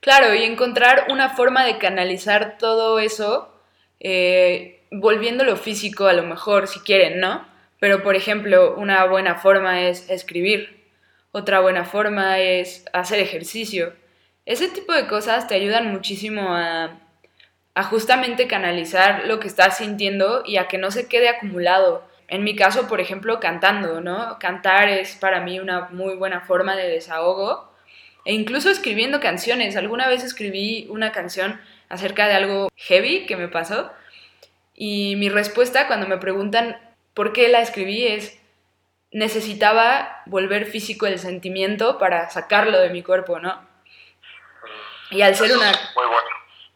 Claro, 0.00 0.34
y 0.34 0.44
encontrar 0.44 1.06
una 1.10 1.30
forma 1.30 1.64
de 1.64 1.78
canalizar 1.78 2.56
todo 2.58 2.98
eso, 3.00 3.52
eh, 3.98 4.80
volviéndolo 4.90 5.56
físico 5.56 6.06
a 6.06 6.12
lo 6.12 6.22
mejor, 6.22 6.68
si 6.68 6.80
quieren, 6.80 7.20
¿no? 7.20 7.46
Pero, 7.80 8.02
por 8.02 8.16
ejemplo, 8.16 8.74
una 8.76 9.04
buena 9.06 9.36
forma 9.36 9.82
es 9.82 10.08
escribir, 10.08 10.84
otra 11.32 11.60
buena 11.60 11.84
forma 11.84 12.38
es 12.38 12.84
hacer 12.92 13.18
ejercicio. 13.20 13.94
Ese 14.46 14.68
tipo 14.68 14.92
de 14.92 15.06
cosas 15.06 15.46
te 15.46 15.56
ayudan 15.56 15.92
muchísimo 15.92 16.54
a, 16.54 17.00
a 17.74 17.84
justamente 17.84 18.46
canalizar 18.46 19.26
lo 19.26 19.40
que 19.40 19.48
estás 19.48 19.78
sintiendo 19.78 20.42
y 20.46 20.56
a 20.56 20.68
que 20.68 20.78
no 20.78 20.90
se 20.90 21.08
quede 21.08 21.28
acumulado. 21.28 22.08
En 22.28 22.44
mi 22.44 22.56
caso, 22.56 22.88
por 22.88 23.00
ejemplo, 23.00 23.40
cantando, 23.40 24.00
¿no? 24.00 24.38
Cantar 24.38 24.88
es 24.88 25.16
para 25.16 25.40
mí 25.40 25.58
una 25.60 25.88
muy 25.90 26.14
buena 26.14 26.40
forma 26.40 26.76
de 26.76 26.88
desahogo 26.88 27.67
e 28.24 28.34
incluso 28.34 28.70
escribiendo 28.70 29.20
canciones. 29.20 29.76
Alguna 29.76 30.08
vez 30.08 30.22
escribí 30.22 30.86
una 30.90 31.12
canción 31.12 31.60
acerca 31.88 32.26
de 32.26 32.34
algo 32.34 32.68
heavy 32.76 33.26
que 33.26 33.36
me 33.36 33.48
pasó 33.48 33.92
y 34.74 35.16
mi 35.16 35.28
respuesta 35.28 35.86
cuando 35.86 36.06
me 36.06 36.18
preguntan 36.18 36.78
por 37.14 37.32
qué 37.32 37.48
la 37.48 37.60
escribí 37.60 38.06
es 38.06 38.38
necesitaba 39.10 40.22
volver 40.26 40.66
físico 40.66 41.06
el 41.06 41.18
sentimiento 41.18 41.98
para 41.98 42.30
sacarlo 42.30 42.78
de 42.78 42.90
mi 42.90 43.02
cuerpo, 43.02 43.40
¿no? 43.40 43.66
Y 45.10 45.22
al 45.22 45.34
ser 45.34 45.56
una 45.56 45.72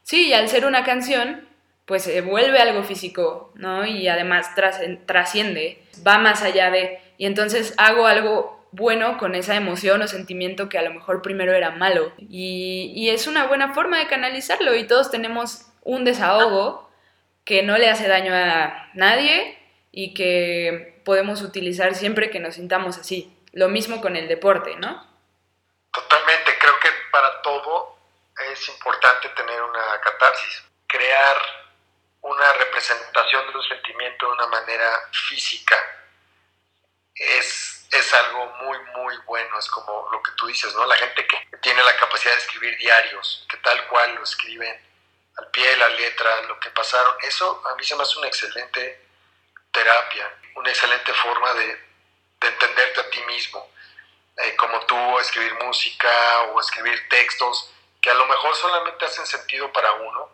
Sí, 0.03 0.29
y 0.29 0.33
al 0.33 0.49
ser 0.49 0.67
una 0.67 0.85
canción, 0.85 1.47
pues 1.85 2.03
se 2.03 2.21
vuelve 2.23 2.59
algo 2.59 2.83
físico, 2.83 3.53
¿no? 3.55 3.87
Y 3.87 4.09
además 4.09 4.51
trasciende, 5.07 5.83
va 6.07 6.19
más 6.19 6.43
allá 6.43 6.71
de 6.71 7.01
y 7.19 7.27
entonces 7.27 7.75
hago 7.77 8.07
algo 8.07 8.62
bueno 8.73 9.19
con 9.19 9.35
esa 9.35 9.55
emoción 9.55 10.03
o 10.03 10.09
sentimiento 10.09 10.69
que 10.69 10.79
a 10.79 10.83
lo 10.83 10.93
mejor 10.93 11.23
primero 11.23 11.53
era 11.53 11.71
malo. 11.71 12.13
Y, 12.19 13.09
es 13.11 13.27
una 13.27 13.47
buena 13.47 13.75
forma 13.75 13.99
de 13.99 14.09
canalizarlo 14.09 14.75
y 14.75 14.87
todos 14.87 15.11
tenemos 15.11 15.67
un 15.83 16.05
desahogo 16.05 16.91
que 17.45 17.63
no 17.63 17.77
le 17.77 17.91
hace 17.91 18.09
daño 18.09 18.35
a 18.35 18.91
nadie 18.95 19.59
y 19.91 20.15
que 20.15 21.01
podemos 21.05 21.43
utilizar 21.43 21.95
siempre 21.95 22.31
que 22.31 22.41
nos 22.41 22.55
sintamos 22.55 22.97
así. 22.99 23.37
Lo 23.53 23.69
mismo 23.69 24.01
con 24.01 24.17
el 24.17 24.29
deporte, 24.29 24.77
¿no? 24.77 25.07
Totalmente, 25.93 26.53
creo 26.59 26.75
que 26.81 26.89
para 27.11 27.43
todo 27.43 27.99
es 28.51 28.69
importante 28.69 29.29
tener 29.31 29.63
una 29.63 30.01
catarsis, 30.03 30.65
crear 30.87 31.37
una 32.23 32.53
representación 32.55 33.53
de 33.53 33.59
un 33.59 33.65
sentimiento 33.65 34.27
de 34.27 34.33
una 34.33 34.47
manera 34.47 35.01
física. 35.11 35.77
Es 37.15 37.72
es 37.93 38.15
algo 38.15 38.47
muy, 38.63 38.79
muy 38.97 39.17
bueno. 39.27 39.59
Es 39.59 39.69
como 39.69 40.09
lo 40.11 40.23
que 40.23 40.33
tú 40.33 40.47
dices, 40.47 40.75
¿no? 40.75 40.87
La 40.87 40.97
gente 40.97 41.27
que 41.27 41.57
tiene 41.59 41.83
la 41.83 41.97
capacidad 41.97 42.33
de 42.33 42.41
escribir 42.41 42.77
diarios, 42.79 43.47
que 43.49 43.59
tal 43.59 43.87
cual 43.89 44.15
lo 44.15 44.23
escriben 44.25 44.93
al 45.37 45.51
pie 45.51 45.69
de 45.69 45.77
la 45.77 45.89
letra, 45.89 46.43
lo 46.43 46.59
que 46.59 46.71
pasaron, 46.71 47.15
eso 47.23 47.63
a 47.67 47.75
mí 47.75 47.85
se 47.85 47.97
me 47.97 48.03
hace 48.03 48.19
una 48.19 48.29
excelente 48.29 49.07
terapia, 49.71 50.31
una 50.57 50.71
excelente 50.71 51.13
forma 51.15 51.55
de, 51.55 51.93
entenderte 52.41 53.01
a 53.01 53.11
ti 53.11 53.23
mismo. 53.23 53.71
Eh, 54.37 54.57
como 54.57 54.81
tú, 54.87 55.19
escribir 55.21 55.55
música 55.63 56.43
o 56.53 56.61
escribir 56.61 57.09
textos 57.09 57.73
que 58.01 58.11
a 58.11 58.15
lo 58.15 58.27
mejor 58.27 58.57
solamente 58.57 59.05
hacen 59.05 59.27
sentido 59.27 59.73
para 59.73 59.93
uno, 59.93 60.29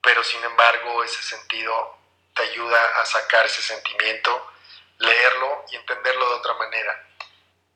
pero 0.00 0.22
sin 0.22 0.42
embargo 0.44 1.02
ese 1.02 1.22
sentido 1.22 1.98
te 2.34 2.42
ayuda 2.42 3.00
a 3.00 3.04
sacar 3.04 3.46
ese 3.46 3.62
sentimiento 3.62 4.52
leerlo 4.98 5.64
y 5.70 5.76
entenderlo 5.76 6.28
de 6.28 6.34
otra 6.36 6.54
manera. 6.54 7.08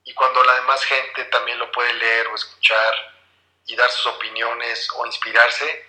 Y 0.04 0.14
cuando 0.14 0.42
la 0.42 0.54
demás 0.54 0.82
gente 0.84 1.24
también 1.26 1.58
lo 1.58 1.70
puede 1.70 1.92
leer 1.94 2.26
o 2.28 2.34
escuchar 2.34 2.94
y 3.66 3.76
dar 3.76 3.90
sus 3.90 4.06
opiniones 4.06 4.88
o 4.96 5.06
inspirarse, 5.06 5.86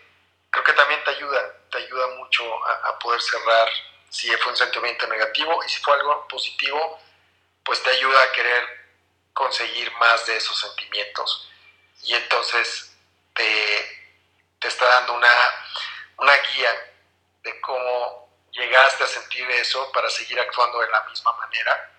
creo 0.49 0.63
que 0.63 0.73
también 0.73 1.03
te 1.03 1.11
ayuda, 1.11 1.55
te 1.71 1.79
ayuda 1.79 2.07
mucho 2.17 2.43
a, 2.65 2.99
poder 2.99 3.21
cerrar 3.21 3.67
si 4.09 4.29
fue 4.37 4.51
un 4.51 4.57
sentimiento 4.57 5.07
negativo 5.07 5.63
y 5.65 5.69
si 5.69 5.81
fue 5.81 5.95
algo 5.95 6.27
positivo, 6.27 6.99
pues 7.65 7.81
te 7.81 7.89
ayuda 7.89 8.21
a 8.21 8.31
querer 8.31 8.63
conseguir 9.33 9.91
más 9.93 10.27
de 10.27 10.37
esos 10.37 10.59
sentimientos. 10.59 11.49
Y 12.03 12.13
entonces 12.13 12.95
te, 13.33 14.13
te 14.59 14.67
está 14.67 14.85
dando 14.85 15.13
una, 15.13 15.33
una 16.17 16.35
guía 16.37 16.93
de 17.41 17.59
cómo 17.61 18.29
sentir 19.33 19.49
eso 19.51 19.91
para 19.93 20.09
seguir 20.09 20.39
actuando 20.39 20.79
de 20.79 20.89
la 20.89 21.03
misma 21.09 21.31
manera 21.33 21.89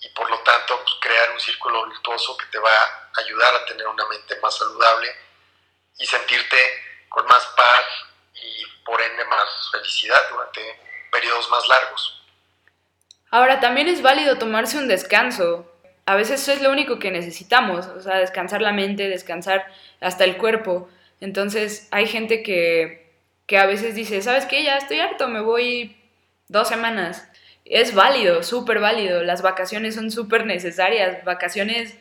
y 0.00 0.08
por 0.10 0.30
lo 0.30 0.38
tanto 0.40 0.80
pues, 0.82 0.94
crear 1.00 1.30
un 1.32 1.40
círculo 1.40 1.86
virtuoso 1.86 2.36
que 2.36 2.46
te 2.46 2.58
va 2.58 2.70
a 2.70 3.20
ayudar 3.20 3.54
a 3.54 3.64
tener 3.66 3.86
una 3.86 4.06
mente 4.06 4.36
más 4.40 4.56
saludable 4.56 5.08
y 5.98 6.06
sentirte 6.06 6.56
con 7.08 7.26
más 7.26 7.44
paz 7.56 7.84
y 8.34 8.64
por 8.84 9.00
ende 9.00 9.24
más 9.24 9.48
felicidad 9.72 10.20
durante 10.30 10.80
periodos 11.10 11.48
más 11.50 11.66
largos. 11.68 12.22
Ahora 13.30 13.60
también 13.60 13.88
es 13.88 14.02
válido 14.02 14.38
tomarse 14.38 14.78
un 14.78 14.88
descanso. 14.88 15.70
A 16.06 16.14
veces 16.14 16.40
eso 16.42 16.52
es 16.52 16.62
lo 16.62 16.70
único 16.70 16.98
que 16.98 17.10
necesitamos, 17.10 17.86
o 17.86 18.00
sea, 18.00 18.16
descansar 18.16 18.62
la 18.62 18.72
mente, 18.72 19.08
descansar 19.08 19.66
hasta 20.00 20.24
el 20.24 20.38
cuerpo. 20.38 20.88
Entonces 21.20 21.88
hay 21.90 22.06
gente 22.06 22.42
que, 22.42 23.12
que 23.46 23.58
a 23.58 23.66
veces 23.66 23.94
dice, 23.94 24.22
¿sabes 24.22 24.46
qué? 24.46 24.62
Ya 24.62 24.78
estoy 24.78 25.00
harto, 25.00 25.28
me 25.28 25.40
voy 25.40 25.97
dos 26.48 26.68
semanas. 26.68 27.28
Es 27.64 27.94
válido, 27.94 28.42
súper 28.42 28.80
válido. 28.80 29.22
Las 29.22 29.42
vacaciones 29.42 29.94
son 29.94 30.10
súper 30.10 30.46
necesarias, 30.46 31.24
vacaciones 31.24 31.96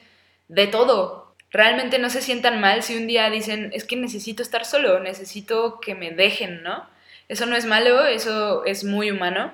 de 0.48 0.68
todo. 0.68 1.36
Realmente 1.52 2.00
no 2.00 2.10
se 2.10 2.22
sientan 2.22 2.60
mal 2.60 2.84
si 2.84 2.98
un 2.98 3.08
día 3.08 3.30
dicen, 3.30 3.72
es 3.74 3.84
que 3.84 3.96
necesito 3.96 4.42
estar 4.44 4.66
solo, 4.66 5.00
necesito 5.00 5.80
que 5.80 5.96
me 5.96 6.12
dejen, 6.12 6.64
¿no? 6.64 6.90
Eso 7.30 7.46
no 7.46 7.56
es 7.56 7.66
malo, 7.66 8.06
eso 8.06 8.66
es 8.66 8.84
muy 8.84 9.12
humano. 9.12 9.54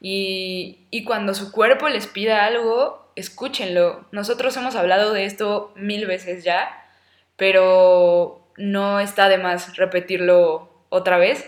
Y, 0.00 0.86
y 0.90 1.04
cuando 1.04 1.34
su 1.34 1.52
cuerpo 1.52 1.88
les 1.88 2.06
pida 2.06 2.46
algo, 2.46 3.12
escúchenlo. 3.16 4.06
Nosotros 4.12 4.56
hemos 4.56 4.76
hablado 4.76 5.12
de 5.12 5.24
esto 5.24 5.72
mil 5.76 6.06
veces 6.06 6.44
ya, 6.44 6.70
pero 7.36 8.48
no 8.56 9.00
está 9.00 9.28
de 9.28 9.38
más 9.38 9.76
repetirlo 9.76 10.84
otra 10.88 11.18
vez 11.18 11.44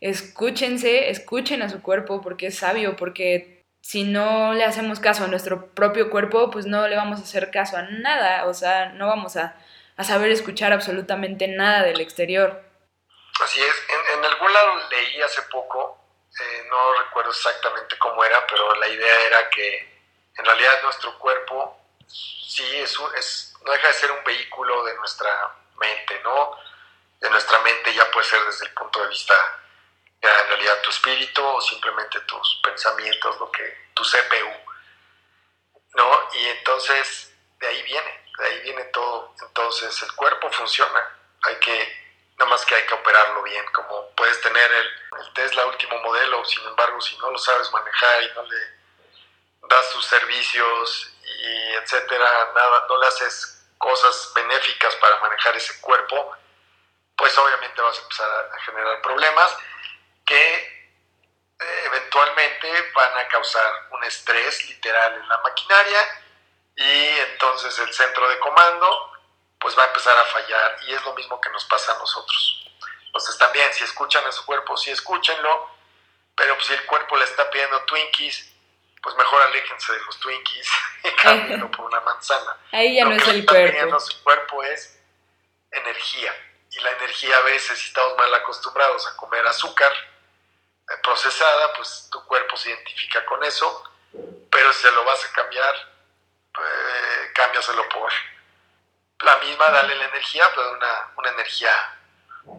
escúchense, 0.00 1.10
escuchen 1.10 1.62
a 1.62 1.68
su 1.68 1.82
cuerpo 1.82 2.20
porque 2.22 2.48
es 2.48 2.58
sabio, 2.58 2.96
porque 2.96 3.64
si 3.80 4.04
no 4.04 4.52
le 4.52 4.64
hacemos 4.64 5.00
caso 5.00 5.24
a 5.24 5.28
nuestro 5.28 5.68
propio 5.68 6.10
cuerpo, 6.10 6.50
pues 6.50 6.66
no 6.66 6.88
le 6.88 6.96
vamos 6.96 7.20
a 7.20 7.22
hacer 7.22 7.50
caso 7.50 7.76
a 7.76 7.82
nada, 7.82 8.46
o 8.46 8.54
sea, 8.54 8.86
no 8.86 9.06
vamos 9.06 9.36
a, 9.36 9.56
saber 10.02 10.30
escuchar 10.30 10.72
absolutamente 10.72 11.48
nada 11.48 11.82
del 11.82 12.00
exterior. 12.00 12.62
Así 13.42 13.60
es, 13.60 13.86
en, 14.14 14.24
algún 14.24 14.52
lado 14.52 14.88
leí 14.90 15.22
hace 15.22 15.40
poco, 15.42 15.98
eh, 16.38 16.66
no 16.68 16.94
recuerdo 17.04 17.30
exactamente 17.30 17.96
cómo 17.98 18.24
era, 18.24 18.46
pero 18.46 18.74
la 18.74 18.88
idea 18.88 19.20
era 19.26 19.48
que 19.50 19.96
en 20.36 20.44
realidad 20.44 20.82
nuestro 20.82 21.18
cuerpo 21.18 21.80
sí 22.06 22.64
es, 22.76 22.98
es 23.16 23.54
no 23.64 23.72
deja 23.72 23.88
de 23.88 23.94
ser 23.94 24.10
un 24.10 24.24
vehículo 24.24 24.84
de 24.84 24.94
nuestra 24.96 25.30
mente, 25.78 26.20
¿no? 26.24 26.52
De 27.20 27.30
nuestra 27.30 27.58
mente 27.60 27.94
ya 27.94 28.10
puede 28.10 28.26
ser 28.26 28.44
desde 28.44 28.66
el 28.66 28.74
punto 28.74 29.00
de 29.02 29.08
vista 29.08 29.34
en 30.22 30.48
realidad 30.48 30.80
tu 30.82 30.90
espíritu 30.90 31.44
o 31.44 31.60
simplemente 31.60 32.20
tus 32.20 32.60
pensamientos, 32.62 33.38
lo 33.38 33.50
que 33.50 33.90
tu 33.94 34.02
CPU. 34.02 34.66
¿no? 35.94 36.28
Y 36.34 36.46
entonces 36.46 37.32
de 37.58 37.66
ahí 37.66 37.82
viene, 37.82 38.24
de 38.38 38.46
ahí 38.46 38.60
viene 38.60 38.84
todo. 38.84 39.34
Entonces 39.42 40.02
el 40.02 40.12
cuerpo 40.12 40.50
funciona, 40.50 41.00
hay 41.42 41.56
que, 41.56 42.06
nada 42.38 42.50
más 42.50 42.64
que 42.64 42.74
hay 42.74 42.86
que 42.86 42.94
operarlo 42.94 43.42
bien, 43.42 43.64
como 43.72 44.10
puedes 44.14 44.40
tener 44.40 44.70
el, 44.72 44.86
el 45.20 45.32
Tesla 45.32 45.66
último 45.66 45.98
modelo, 46.02 46.44
sin 46.44 46.64
embargo, 46.66 47.00
si 47.00 47.16
no 47.18 47.30
lo 47.30 47.38
sabes 47.38 47.70
manejar 47.72 48.22
y 48.22 48.30
no 48.34 48.42
le 48.42 48.76
das 49.68 49.90
sus 49.90 50.04
servicios 50.04 51.12
y 51.24 51.72
etcétera, 51.74 52.52
nada, 52.54 52.86
no 52.88 53.00
le 53.00 53.06
haces 53.06 53.64
cosas 53.78 54.32
benéficas 54.34 54.94
para 54.96 55.18
manejar 55.20 55.56
ese 55.56 55.80
cuerpo, 55.80 56.36
pues 57.16 57.36
obviamente 57.38 57.80
vas 57.80 57.98
a 57.98 58.02
empezar 58.02 58.50
a 58.54 58.60
generar 58.60 59.02
problemas 59.02 59.56
que 60.26 60.54
eh, 61.58 61.82
eventualmente 61.86 62.90
van 62.94 63.16
a 63.18 63.28
causar 63.28 63.88
un 63.92 64.04
estrés 64.04 64.68
literal 64.68 65.14
en 65.14 65.28
la 65.28 65.38
maquinaria 65.38 66.00
y 66.76 67.08
entonces 67.32 67.78
el 67.78 67.92
centro 67.94 68.28
de 68.28 68.38
comando 68.40 69.12
pues 69.58 69.76
va 69.78 69.84
a 69.84 69.86
empezar 69.86 70.16
a 70.18 70.24
fallar 70.26 70.76
y 70.86 70.92
es 70.92 71.02
lo 71.04 71.14
mismo 71.14 71.40
que 71.40 71.48
nos 71.50 71.64
pasa 71.64 71.92
a 71.92 71.98
nosotros. 71.98 72.70
Entonces 73.06 73.38
también 73.38 73.72
si 73.72 73.84
escuchan 73.84 74.26
a 74.26 74.32
su 74.32 74.44
cuerpo, 74.44 74.76
sí 74.76 74.90
escúchenlo, 74.90 75.70
pero 76.36 76.54
pues, 76.56 76.66
si 76.66 76.74
el 76.74 76.84
cuerpo 76.84 77.16
le 77.16 77.24
está 77.24 77.48
pidiendo 77.50 77.80
Twinkies, 77.84 78.52
pues 79.02 79.16
mejor 79.16 79.40
aléjense 79.42 79.92
de 79.92 80.00
los 80.00 80.20
Twinkies 80.20 80.68
y 81.04 81.10
cámbienlo 81.12 81.70
por 81.70 81.86
una 81.86 82.00
manzana. 82.00 82.56
Ahí 82.72 82.96
ya 82.96 83.04
Lo 83.04 83.10
no 83.10 83.16
que 83.16 83.22
es 83.22 83.28
el 83.28 83.40
está 83.40 83.52
cuerpo. 83.52 83.70
pidiendo 83.72 83.96
a 83.96 84.00
su 84.00 84.22
cuerpo 84.22 84.62
es 84.64 85.00
energía. 85.70 86.34
Y 86.72 86.80
la 86.80 86.90
energía 86.90 87.36
a 87.38 87.40
veces, 87.40 87.78
si 87.78 87.86
estamos 87.86 88.16
mal 88.18 88.34
acostumbrados 88.34 89.06
a 89.06 89.16
comer 89.16 89.46
azúcar 89.46 89.90
procesada, 91.02 91.72
pues 91.76 92.08
tu 92.10 92.24
cuerpo 92.24 92.56
se 92.56 92.70
identifica 92.70 93.24
con 93.24 93.42
eso. 93.44 93.84
Pero 94.50 94.72
si 94.72 94.82
se 94.82 94.92
lo 94.92 95.04
vas 95.04 95.24
a 95.24 95.32
cambiar, 95.32 95.74
eh, 95.74 97.32
cámbiaselo 97.34 97.88
por 97.88 98.10
la 99.24 99.36
misma, 99.38 99.66
dale 99.70 99.94
la 99.94 100.04
energía, 100.06 100.44
pero 100.54 100.72
una, 100.72 101.12
una 101.16 101.30
energía 101.30 101.70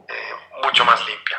eh, 0.10 0.34
mucho 0.63 0.86
más 0.86 1.05
limpia. 1.07 1.38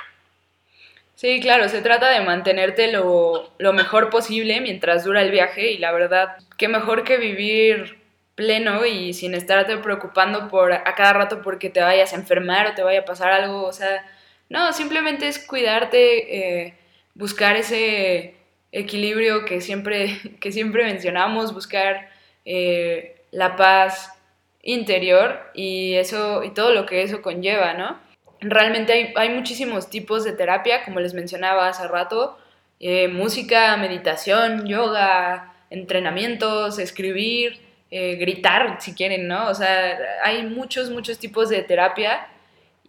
Sí, 1.14 1.40
claro, 1.40 1.68
se 1.68 1.82
trata 1.82 2.10
de 2.10 2.20
mantenerte 2.20 2.92
lo, 2.92 3.52
lo 3.58 3.72
mejor 3.72 4.08
posible 4.08 4.60
mientras 4.60 5.04
dura 5.04 5.22
el 5.22 5.32
viaje 5.32 5.72
y 5.72 5.78
la 5.78 5.90
verdad, 5.90 6.36
qué 6.56 6.68
mejor 6.68 7.02
que 7.02 7.16
vivir 7.16 7.98
pleno 8.36 8.86
y 8.86 9.12
sin 9.14 9.34
estarte 9.34 9.78
preocupando 9.78 10.46
por 10.48 10.72
a 10.72 10.94
cada 10.94 11.12
rato 11.12 11.42
porque 11.42 11.70
te 11.70 11.80
vayas 11.80 12.12
a 12.12 12.16
enfermar 12.16 12.68
o 12.68 12.74
te 12.74 12.84
vaya 12.84 13.00
a 13.00 13.04
pasar 13.04 13.32
algo, 13.32 13.64
o 13.64 13.72
sea, 13.72 14.06
no, 14.48 14.72
simplemente 14.72 15.28
es 15.28 15.38
cuidarte, 15.38 16.66
eh, 16.66 16.74
buscar 17.14 17.56
ese 17.56 18.34
equilibrio 18.72 19.44
que 19.44 19.60
siempre, 19.60 20.18
que 20.40 20.52
siempre 20.52 20.84
mencionamos, 20.84 21.54
buscar 21.54 22.08
eh, 22.44 23.22
la 23.30 23.56
paz 23.56 24.12
interior 24.62 25.40
y 25.54 25.94
eso 25.94 26.42
y 26.44 26.50
todo 26.50 26.72
lo 26.72 26.86
que 26.86 27.02
eso 27.02 27.22
conlleva, 27.22 27.74
¿no? 27.74 27.98
Realmente 28.40 28.92
hay, 28.92 29.12
hay 29.16 29.30
muchísimos 29.30 29.90
tipos 29.90 30.24
de 30.24 30.32
terapia, 30.32 30.84
como 30.84 31.00
les 31.00 31.14
mencionaba 31.14 31.68
hace 31.68 31.88
rato, 31.88 32.38
eh, 32.80 33.08
música, 33.08 33.76
meditación, 33.76 34.66
yoga, 34.66 35.52
entrenamientos, 35.70 36.78
escribir, 36.78 37.60
eh, 37.90 38.16
gritar 38.16 38.76
si 38.80 38.94
quieren, 38.94 39.26
¿no? 39.26 39.48
O 39.48 39.54
sea, 39.54 39.98
hay 40.22 40.44
muchos, 40.44 40.90
muchos 40.90 41.18
tipos 41.18 41.48
de 41.48 41.62
terapia 41.62 42.28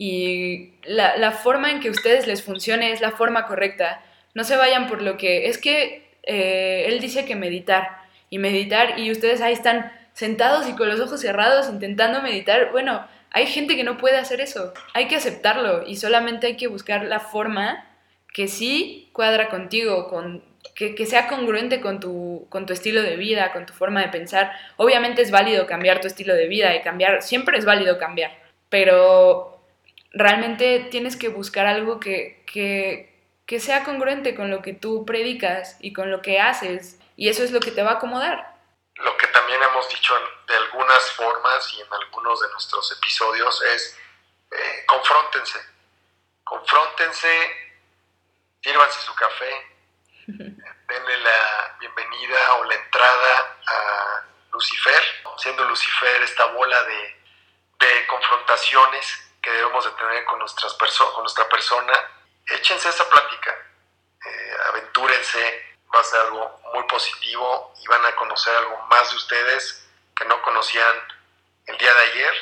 y 0.01 0.71
la, 0.85 1.17
la 1.17 1.31
forma 1.33 1.71
en 1.71 1.81
que 1.81 1.89
a 1.89 1.91
ustedes 1.91 2.25
les 2.25 2.41
funcione 2.41 2.93
es 2.93 3.01
la 3.01 3.11
forma 3.11 3.45
correcta. 3.47 4.01
No 4.33 4.45
se 4.45 4.55
vayan 4.55 4.87
por 4.87 5.01
lo 5.01 5.17
que... 5.17 5.47
Es 5.47 5.57
que 5.57 6.09
eh, 6.23 6.85
él 6.87 7.01
dice 7.01 7.25
que 7.25 7.35
meditar 7.35 7.97
y 8.29 8.37
meditar 8.37 8.97
y 8.97 9.11
ustedes 9.11 9.41
ahí 9.41 9.51
están 9.51 9.91
sentados 10.13 10.69
y 10.69 10.73
con 10.77 10.87
los 10.87 11.01
ojos 11.01 11.19
cerrados 11.19 11.67
intentando 11.67 12.21
meditar. 12.21 12.71
Bueno, 12.71 13.05
hay 13.31 13.45
gente 13.45 13.75
que 13.75 13.83
no 13.83 13.97
puede 13.97 14.15
hacer 14.15 14.39
eso. 14.39 14.73
Hay 14.93 15.09
que 15.09 15.17
aceptarlo 15.17 15.85
y 15.85 15.97
solamente 15.97 16.47
hay 16.47 16.55
que 16.55 16.67
buscar 16.67 17.03
la 17.03 17.19
forma 17.19 17.85
que 18.33 18.47
sí 18.47 19.09
cuadra 19.11 19.49
contigo, 19.49 20.07
con, 20.07 20.45
que, 20.75 20.95
que 20.95 21.07
sea 21.07 21.27
congruente 21.27 21.81
con 21.81 21.99
tu, 21.99 22.47
con 22.47 22.65
tu 22.65 22.71
estilo 22.71 23.01
de 23.01 23.17
vida, 23.17 23.51
con 23.51 23.65
tu 23.65 23.73
forma 23.73 23.99
de 24.01 24.07
pensar. 24.07 24.53
Obviamente 24.77 25.21
es 25.21 25.29
válido 25.29 25.67
cambiar 25.67 25.99
tu 25.99 26.07
estilo 26.07 26.35
de 26.35 26.47
vida 26.47 26.73
y 26.73 26.83
cambiar, 26.83 27.21
siempre 27.21 27.57
es 27.57 27.65
válido 27.65 27.97
cambiar, 27.97 28.31
pero 28.69 29.58
realmente 30.11 30.87
tienes 30.91 31.15
que 31.15 31.29
buscar 31.29 31.65
algo 31.67 31.99
que, 31.99 32.43
que, 32.51 33.13
que 33.45 33.59
sea 33.59 33.83
congruente 33.83 34.35
con 34.35 34.49
lo 34.49 34.61
que 34.61 34.73
tú 34.73 35.05
predicas 35.05 35.77
y 35.79 35.93
con 35.93 36.11
lo 36.11 36.21
que 36.21 36.39
haces 36.39 36.99
y 37.15 37.29
eso 37.29 37.43
es 37.43 37.51
lo 37.51 37.59
que 37.59 37.71
te 37.71 37.83
va 37.83 37.91
a 37.91 37.93
acomodar. 37.95 38.55
Lo 38.95 39.15
que 39.17 39.27
también 39.27 39.61
hemos 39.61 39.87
dicho 39.89 40.13
de 40.47 40.55
algunas 40.55 41.11
formas 41.13 41.73
y 41.77 41.81
en 41.81 41.87
algunos 41.93 42.41
de 42.41 42.49
nuestros 42.49 42.91
episodios 42.97 43.61
es 43.73 43.97
eh, 44.51 44.85
confróntense. 44.87 45.59
Confróntense, 46.43 47.73
sírvanse 48.61 49.01
su 49.01 49.13
café, 49.15 49.67
denle 50.27 51.17
la 51.19 51.77
bienvenida 51.79 52.55
o 52.55 52.63
la 52.65 52.75
entrada 52.75 53.57
a 53.67 54.23
Lucifer, 54.51 55.03
siendo 55.37 55.63
Lucifer 55.65 56.21
esta 56.23 56.45
bola 56.47 56.81
de, 56.83 57.15
de 57.79 58.07
confrontaciones 58.07 59.28
que 59.41 59.51
debemos 59.51 59.83
de 59.85 59.91
tener 59.91 60.25
con, 60.25 60.39
nuestras 60.39 60.77
perso- 60.77 61.11
con 61.13 61.23
nuestra 61.23 61.47
persona. 61.49 61.93
Échense 62.47 62.89
esa 62.89 63.07
plática, 63.09 63.55
eh, 64.25 64.53
aventúrense, 64.69 65.63
va 65.93 65.99
a 65.99 66.03
ser 66.03 66.19
algo 66.21 66.59
muy 66.73 66.83
positivo 66.83 67.73
y 67.81 67.87
van 67.87 68.05
a 68.05 68.15
conocer 68.15 68.55
algo 68.55 68.77
más 68.89 69.09
de 69.11 69.17
ustedes 69.17 69.87
que 70.15 70.25
no 70.25 70.41
conocían 70.41 70.95
el 71.67 71.77
día 71.77 71.93
de 71.93 71.99
ayer 72.11 72.33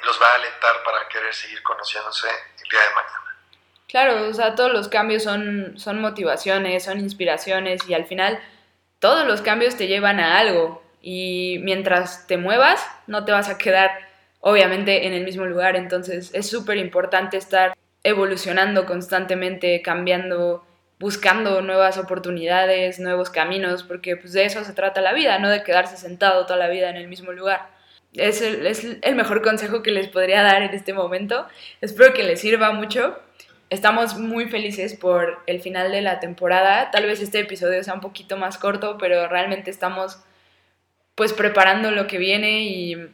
y 0.00 0.04
los 0.04 0.20
va 0.20 0.26
a 0.32 0.34
alentar 0.34 0.82
para 0.84 1.08
querer 1.08 1.32
seguir 1.34 1.62
conociéndose 1.62 2.28
el 2.62 2.68
día 2.68 2.80
de 2.80 2.94
mañana. 2.94 3.18
Claro, 3.88 4.28
o 4.28 4.32
sea, 4.34 4.54
todos 4.54 4.72
los 4.72 4.88
cambios 4.88 5.22
son, 5.22 5.78
son 5.78 6.00
motivaciones, 6.00 6.84
son 6.84 6.98
inspiraciones 6.98 7.86
y 7.88 7.94
al 7.94 8.06
final 8.06 8.42
todos 9.00 9.26
los 9.26 9.42
cambios 9.42 9.76
te 9.76 9.86
llevan 9.86 10.18
a 10.20 10.38
algo 10.38 10.82
y 11.00 11.58
mientras 11.62 12.26
te 12.26 12.36
muevas 12.36 12.86
no 13.06 13.24
te 13.24 13.32
vas 13.32 13.48
a 13.48 13.58
quedar 13.58 14.08
obviamente 14.42 15.06
en 15.06 15.14
el 15.14 15.24
mismo 15.24 15.46
lugar, 15.46 15.76
entonces 15.76 16.30
es 16.34 16.48
súper 16.48 16.76
importante 16.76 17.36
estar 17.36 17.74
evolucionando 18.02 18.86
constantemente, 18.86 19.80
cambiando, 19.82 20.66
buscando 20.98 21.62
nuevas 21.62 21.96
oportunidades, 21.96 22.98
nuevos 22.98 23.30
caminos, 23.30 23.84
porque 23.84 24.16
pues 24.16 24.32
de 24.32 24.44
eso 24.44 24.64
se 24.64 24.72
trata 24.72 25.00
la 25.00 25.12
vida, 25.12 25.38
no 25.38 25.48
de 25.48 25.62
quedarse 25.62 25.96
sentado 25.96 26.44
toda 26.44 26.58
la 26.58 26.68
vida 26.68 26.90
en 26.90 26.96
el 26.96 27.08
mismo 27.08 27.32
lugar. 27.32 27.70
Es 28.14 28.42
el, 28.42 28.66
es 28.66 28.84
el 29.00 29.14
mejor 29.14 29.42
consejo 29.42 29.82
que 29.82 29.92
les 29.92 30.08
podría 30.08 30.42
dar 30.42 30.62
en 30.62 30.74
este 30.74 30.92
momento. 30.92 31.46
Espero 31.80 32.12
que 32.12 32.24
les 32.24 32.40
sirva 32.40 32.72
mucho. 32.72 33.16
Estamos 33.70 34.18
muy 34.18 34.48
felices 34.48 34.94
por 34.94 35.38
el 35.46 35.60
final 35.62 35.92
de 35.92 36.02
la 36.02 36.18
temporada. 36.18 36.90
Tal 36.90 37.06
vez 37.06 37.22
este 37.22 37.38
episodio 37.38 37.82
sea 37.84 37.94
un 37.94 38.00
poquito 38.00 38.36
más 38.36 38.58
corto, 38.58 38.98
pero 38.98 39.28
realmente 39.28 39.70
estamos 39.70 40.18
pues 41.14 41.32
preparando 41.32 41.92
lo 41.92 42.08
que 42.08 42.18
viene 42.18 42.64
y 42.64 43.08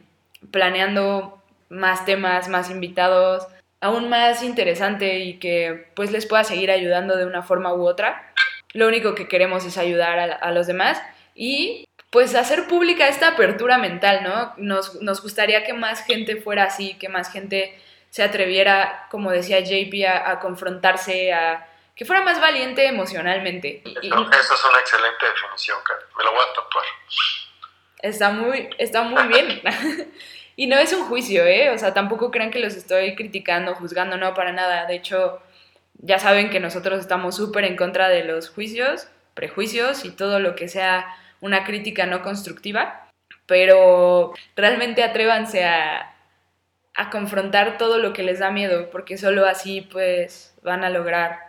planeando 0.51 1.41
más 1.69 2.05
temas, 2.05 2.47
más 2.47 2.69
invitados, 2.69 3.47
aún 3.81 4.09
más 4.09 4.43
interesante 4.43 5.19
y 5.19 5.39
que 5.39 5.91
pues 5.95 6.11
les 6.11 6.25
pueda 6.25 6.43
seguir 6.43 6.71
ayudando 6.71 7.15
de 7.15 7.25
una 7.25 7.43
forma 7.43 7.73
u 7.73 7.87
otra. 7.87 8.33
Lo 8.73 8.87
único 8.87 9.15
que 9.15 9.27
queremos 9.27 9.65
es 9.65 9.77
ayudar 9.77 10.19
a, 10.19 10.51
los 10.51 10.67
demás 10.67 11.01
y 11.33 11.87
pues 12.11 12.35
hacer 12.35 12.67
pública 12.67 13.07
esta 13.07 13.29
apertura 13.29 13.77
mental, 13.77 14.23
¿no? 14.23 14.53
Nos, 14.57 15.01
nos 15.01 15.21
gustaría 15.21 15.63
que 15.63 15.73
más 15.73 16.05
gente 16.05 16.41
fuera 16.41 16.65
así, 16.65 16.95
que 16.95 17.09
más 17.09 17.31
gente 17.31 17.79
se 18.09 18.23
atreviera, 18.23 19.07
como 19.11 19.31
decía 19.31 19.59
JP, 19.59 20.05
a, 20.07 20.39
confrontarse, 20.39 21.31
a 21.33 21.67
que 21.95 22.05
fuera 22.05 22.23
más 22.23 22.39
valiente 22.41 22.85
emocionalmente. 22.87 23.83
Eso 23.85 24.53
es 24.53 24.65
una 24.65 24.79
excelente 24.79 25.25
definición, 25.25 25.77
Karen. 25.83 26.05
Me 26.17 26.23
lo 26.23 26.31
voy 26.31 26.41
a 26.41 26.53
tatuar. 26.53 26.85
Está 28.01 28.31
muy, 28.31 28.69
está 28.77 29.03
muy 29.03 29.27
bien. 29.27 29.61
y 30.55 30.67
no 30.67 30.77
es 30.77 30.93
un 30.93 31.05
juicio, 31.05 31.45
¿eh? 31.45 31.69
O 31.69 31.77
sea, 31.77 31.93
tampoco 31.93 32.31
crean 32.31 32.51
que 32.51 32.59
los 32.59 32.75
estoy 32.75 33.15
criticando, 33.15 33.75
juzgando, 33.75 34.17
no, 34.17 34.33
para 34.33 34.51
nada. 34.51 34.85
De 34.85 34.95
hecho, 34.95 35.41
ya 35.95 36.19
saben 36.19 36.49
que 36.49 36.59
nosotros 36.59 36.99
estamos 36.99 37.35
súper 37.35 37.65
en 37.65 37.75
contra 37.75 38.09
de 38.09 38.23
los 38.23 38.49
juicios, 38.49 39.07
prejuicios 39.33 40.05
y 40.05 40.11
todo 40.11 40.39
lo 40.39 40.55
que 40.55 40.67
sea 40.67 41.07
una 41.41 41.63
crítica 41.63 42.05
no 42.05 42.23
constructiva. 42.23 43.07
Pero 43.45 44.33
realmente 44.55 45.03
atrévanse 45.03 45.65
a, 45.65 46.15
a 46.95 47.09
confrontar 47.09 47.77
todo 47.77 47.97
lo 47.97 48.13
que 48.13 48.23
les 48.23 48.39
da 48.39 48.51
miedo, 48.51 48.89
porque 48.91 49.17
solo 49.17 49.45
así, 49.45 49.81
pues, 49.81 50.53
van 50.61 50.83
a 50.83 50.89
lograr 50.89 51.39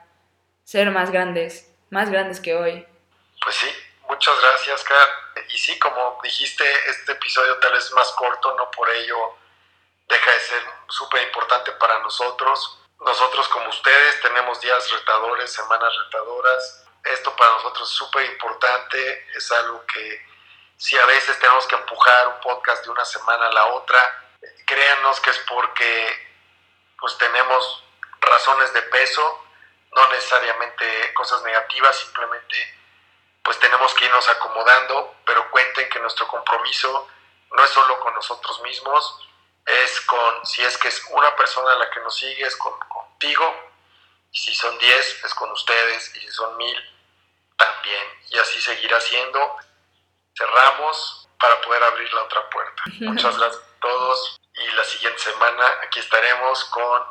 ser 0.64 0.90
más 0.90 1.10
grandes, 1.10 1.74
más 1.90 2.10
grandes 2.10 2.40
que 2.40 2.54
hoy. 2.54 2.86
Pues 3.42 3.56
sí, 3.56 3.66
muchas 4.08 4.34
gracias, 4.40 4.84
Kat. 4.84 5.29
Y 5.52 5.58
sí, 5.58 5.78
como 5.78 6.18
dijiste, 6.22 6.64
este 6.90 7.12
episodio 7.12 7.58
tal 7.58 7.72
vez 7.72 7.90
más 7.92 8.10
corto, 8.12 8.54
no 8.54 8.70
por 8.70 8.88
ello 8.90 9.36
deja 10.08 10.30
de 10.30 10.40
ser 10.40 10.62
súper 10.88 11.22
importante 11.22 11.72
para 11.72 11.98
nosotros. 12.00 12.78
Nosotros 13.00 13.48
como 13.48 13.68
ustedes 13.68 14.20
tenemos 14.20 14.60
días 14.60 14.90
retadores, 14.90 15.52
semanas 15.52 15.92
retadoras. 16.04 16.84
Esto 17.04 17.34
para 17.34 17.52
nosotros 17.52 17.90
es 17.90 17.96
súper 17.96 18.26
importante, 18.26 19.26
es 19.34 19.50
algo 19.52 19.84
que 19.86 20.30
Si 20.76 20.96
a 20.96 21.04
veces 21.04 21.38
tenemos 21.38 21.66
que 21.66 21.74
empujar 21.74 22.28
un 22.28 22.40
podcast 22.40 22.82
de 22.84 22.90
una 22.90 23.04
semana 23.04 23.48
a 23.48 23.52
la 23.52 23.66
otra, 23.66 24.00
créanos 24.66 25.20
que 25.20 25.28
es 25.28 25.38
porque 25.40 26.30
pues 26.98 27.18
tenemos 27.18 27.84
razones 28.18 28.72
de 28.72 28.80
peso, 28.82 29.44
no 29.94 30.08
necesariamente 30.08 31.12
cosas 31.12 31.42
negativas, 31.42 31.98
simplemente 31.98 32.79
pues 33.42 33.58
tenemos 33.58 33.94
que 33.94 34.04
irnos 34.04 34.28
acomodando, 34.28 35.16
pero 35.24 35.50
cuenten 35.50 35.88
que 35.88 36.00
nuestro 36.00 36.26
compromiso 36.28 37.08
no 37.52 37.64
es 37.64 37.70
solo 37.70 37.98
con 38.00 38.14
nosotros 38.14 38.60
mismos, 38.62 39.28
es 39.66 40.00
con, 40.02 40.46
si 40.46 40.62
es 40.62 40.76
que 40.78 40.88
es 40.88 41.04
una 41.10 41.34
persona 41.36 41.74
la 41.76 41.90
que 41.90 42.00
nos 42.00 42.16
sigue, 42.16 42.44
es 42.44 42.56
con, 42.56 42.78
contigo, 42.80 43.70
y 44.32 44.38
si 44.38 44.54
son 44.54 44.78
10, 44.78 45.24
es 45.24 45.34
con 45.34 45.50
ustedes, 45.50 46.14
y 46.16 46.20
si 46.20 46.30
son 46.30 46.56
mil, 46.56 46.78
también, 47.56 48.02
y 48.30 48.38
así 48.38 48.60
seguirá 48.60 49.00
siendo. 49.00 49.56
Cerramos 50.36 51.28
para 51.38 51.60
poder 51.62 51.82
abrir 51.82 52.12
la 52.12 52.22
otra 52.22 52.48
puerta. 52.50 52.82
Muchas 53.00 53.36
gracias 53.36 53.62
a 53.62 53.80
todos, 53.80 54.40
y 54.54 54.66
la 54.72 54.84
siguiente 54.84 55.18
semana 55.18 55.66
aquí 55.82 55.98
estaremos 55.98 56.64
con 56.66 57.02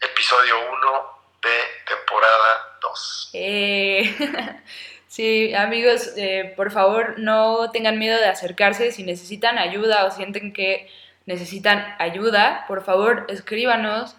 episodio 0.00 0.58
1 0.70 1.18
de 1.42 1.84
temporada 1.86 2.78
2. 2.80 3.30
Eh. 3.34 4.62
Sí, 5.16 5.54
amigos, 5.54 6.12
eh, 6.18 6.52
por 6.56 6.70
favor 6.70 7.18
no 7.18 7.70
tengan 7.70 7.98
miedo 7.98 8.18
de 8.18 8.26
acercarse 8.26 8.92
si 8.92 9.02
necesitan 9.02 9.56
ayuda 9.56 10.04
o 10.04 10.10
sienten 10.10 10.52
que 10.52 10.90
necesitan 11.24 11.94
ayuda, 11.98 12.66
por 12.68 12.84
favor 12.84 13.24
escríbanos, 13.30 14.14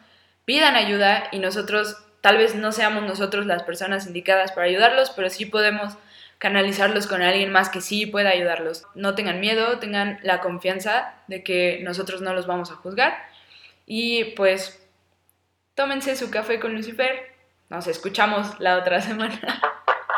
pidan 0.46 0.76
ayuda 0.76 1.26
y 1.32 1.38
nosotros 1.38 2.04
tal 2.22 2.38
vez 2.38 2.56
no 2.56 2.72
seamos 2.72 3.04
nosotros 3.04 3.46
las 3.46 3.62
personas 3.62 4.08
indicadas 4.08 4.52
para 4.52 4.66
ayudarlos, 4.66 5.12
pero 5.12 5.30
sí 5.30 5.46
podemos 5.46 5.94
canalizarlos 6.40 7.06
con 7.06 7.22
alguien 7.22 7.52
más 7.52 7.70
que 7.70 7.82
sí 7.82 8.08
pueda 8.08 8.32
ayudarlos. 8.32 8.88
No 8.96 9.14
tengan 9.14 9.40
miedo, 9.40 9.78
tengan 9.78 10.18
la 10.24 10.42
confianza 10.42 11.14
de 11.28 11.44
que 11.44 11.80
nosotros 11.84 12.22
no 12.24 12.34
los 12.34 12.48
vamos 12.48 12.72
a 12.72 12.76
juzgar 12.76 13.16
y 13.86 14.34
pues 14.36 14.84
tómense 15.76 16.16
su 16.16 16.32
café 16.32 16.60
con 16.60 16.74
Lucifer. 16.74 17.36
Nos 17.70 17.86
escuchamos 17.86 18.60
la 18.60 18.80
otra 18.80 19.00
semana. 19.10 19.62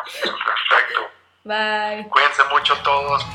Perfecto. 0.05 1.09
Bye. 1.43 2.07
Cuídense 2.09 2.43
mucho 2.51 2.75
todos. 2.83 3.25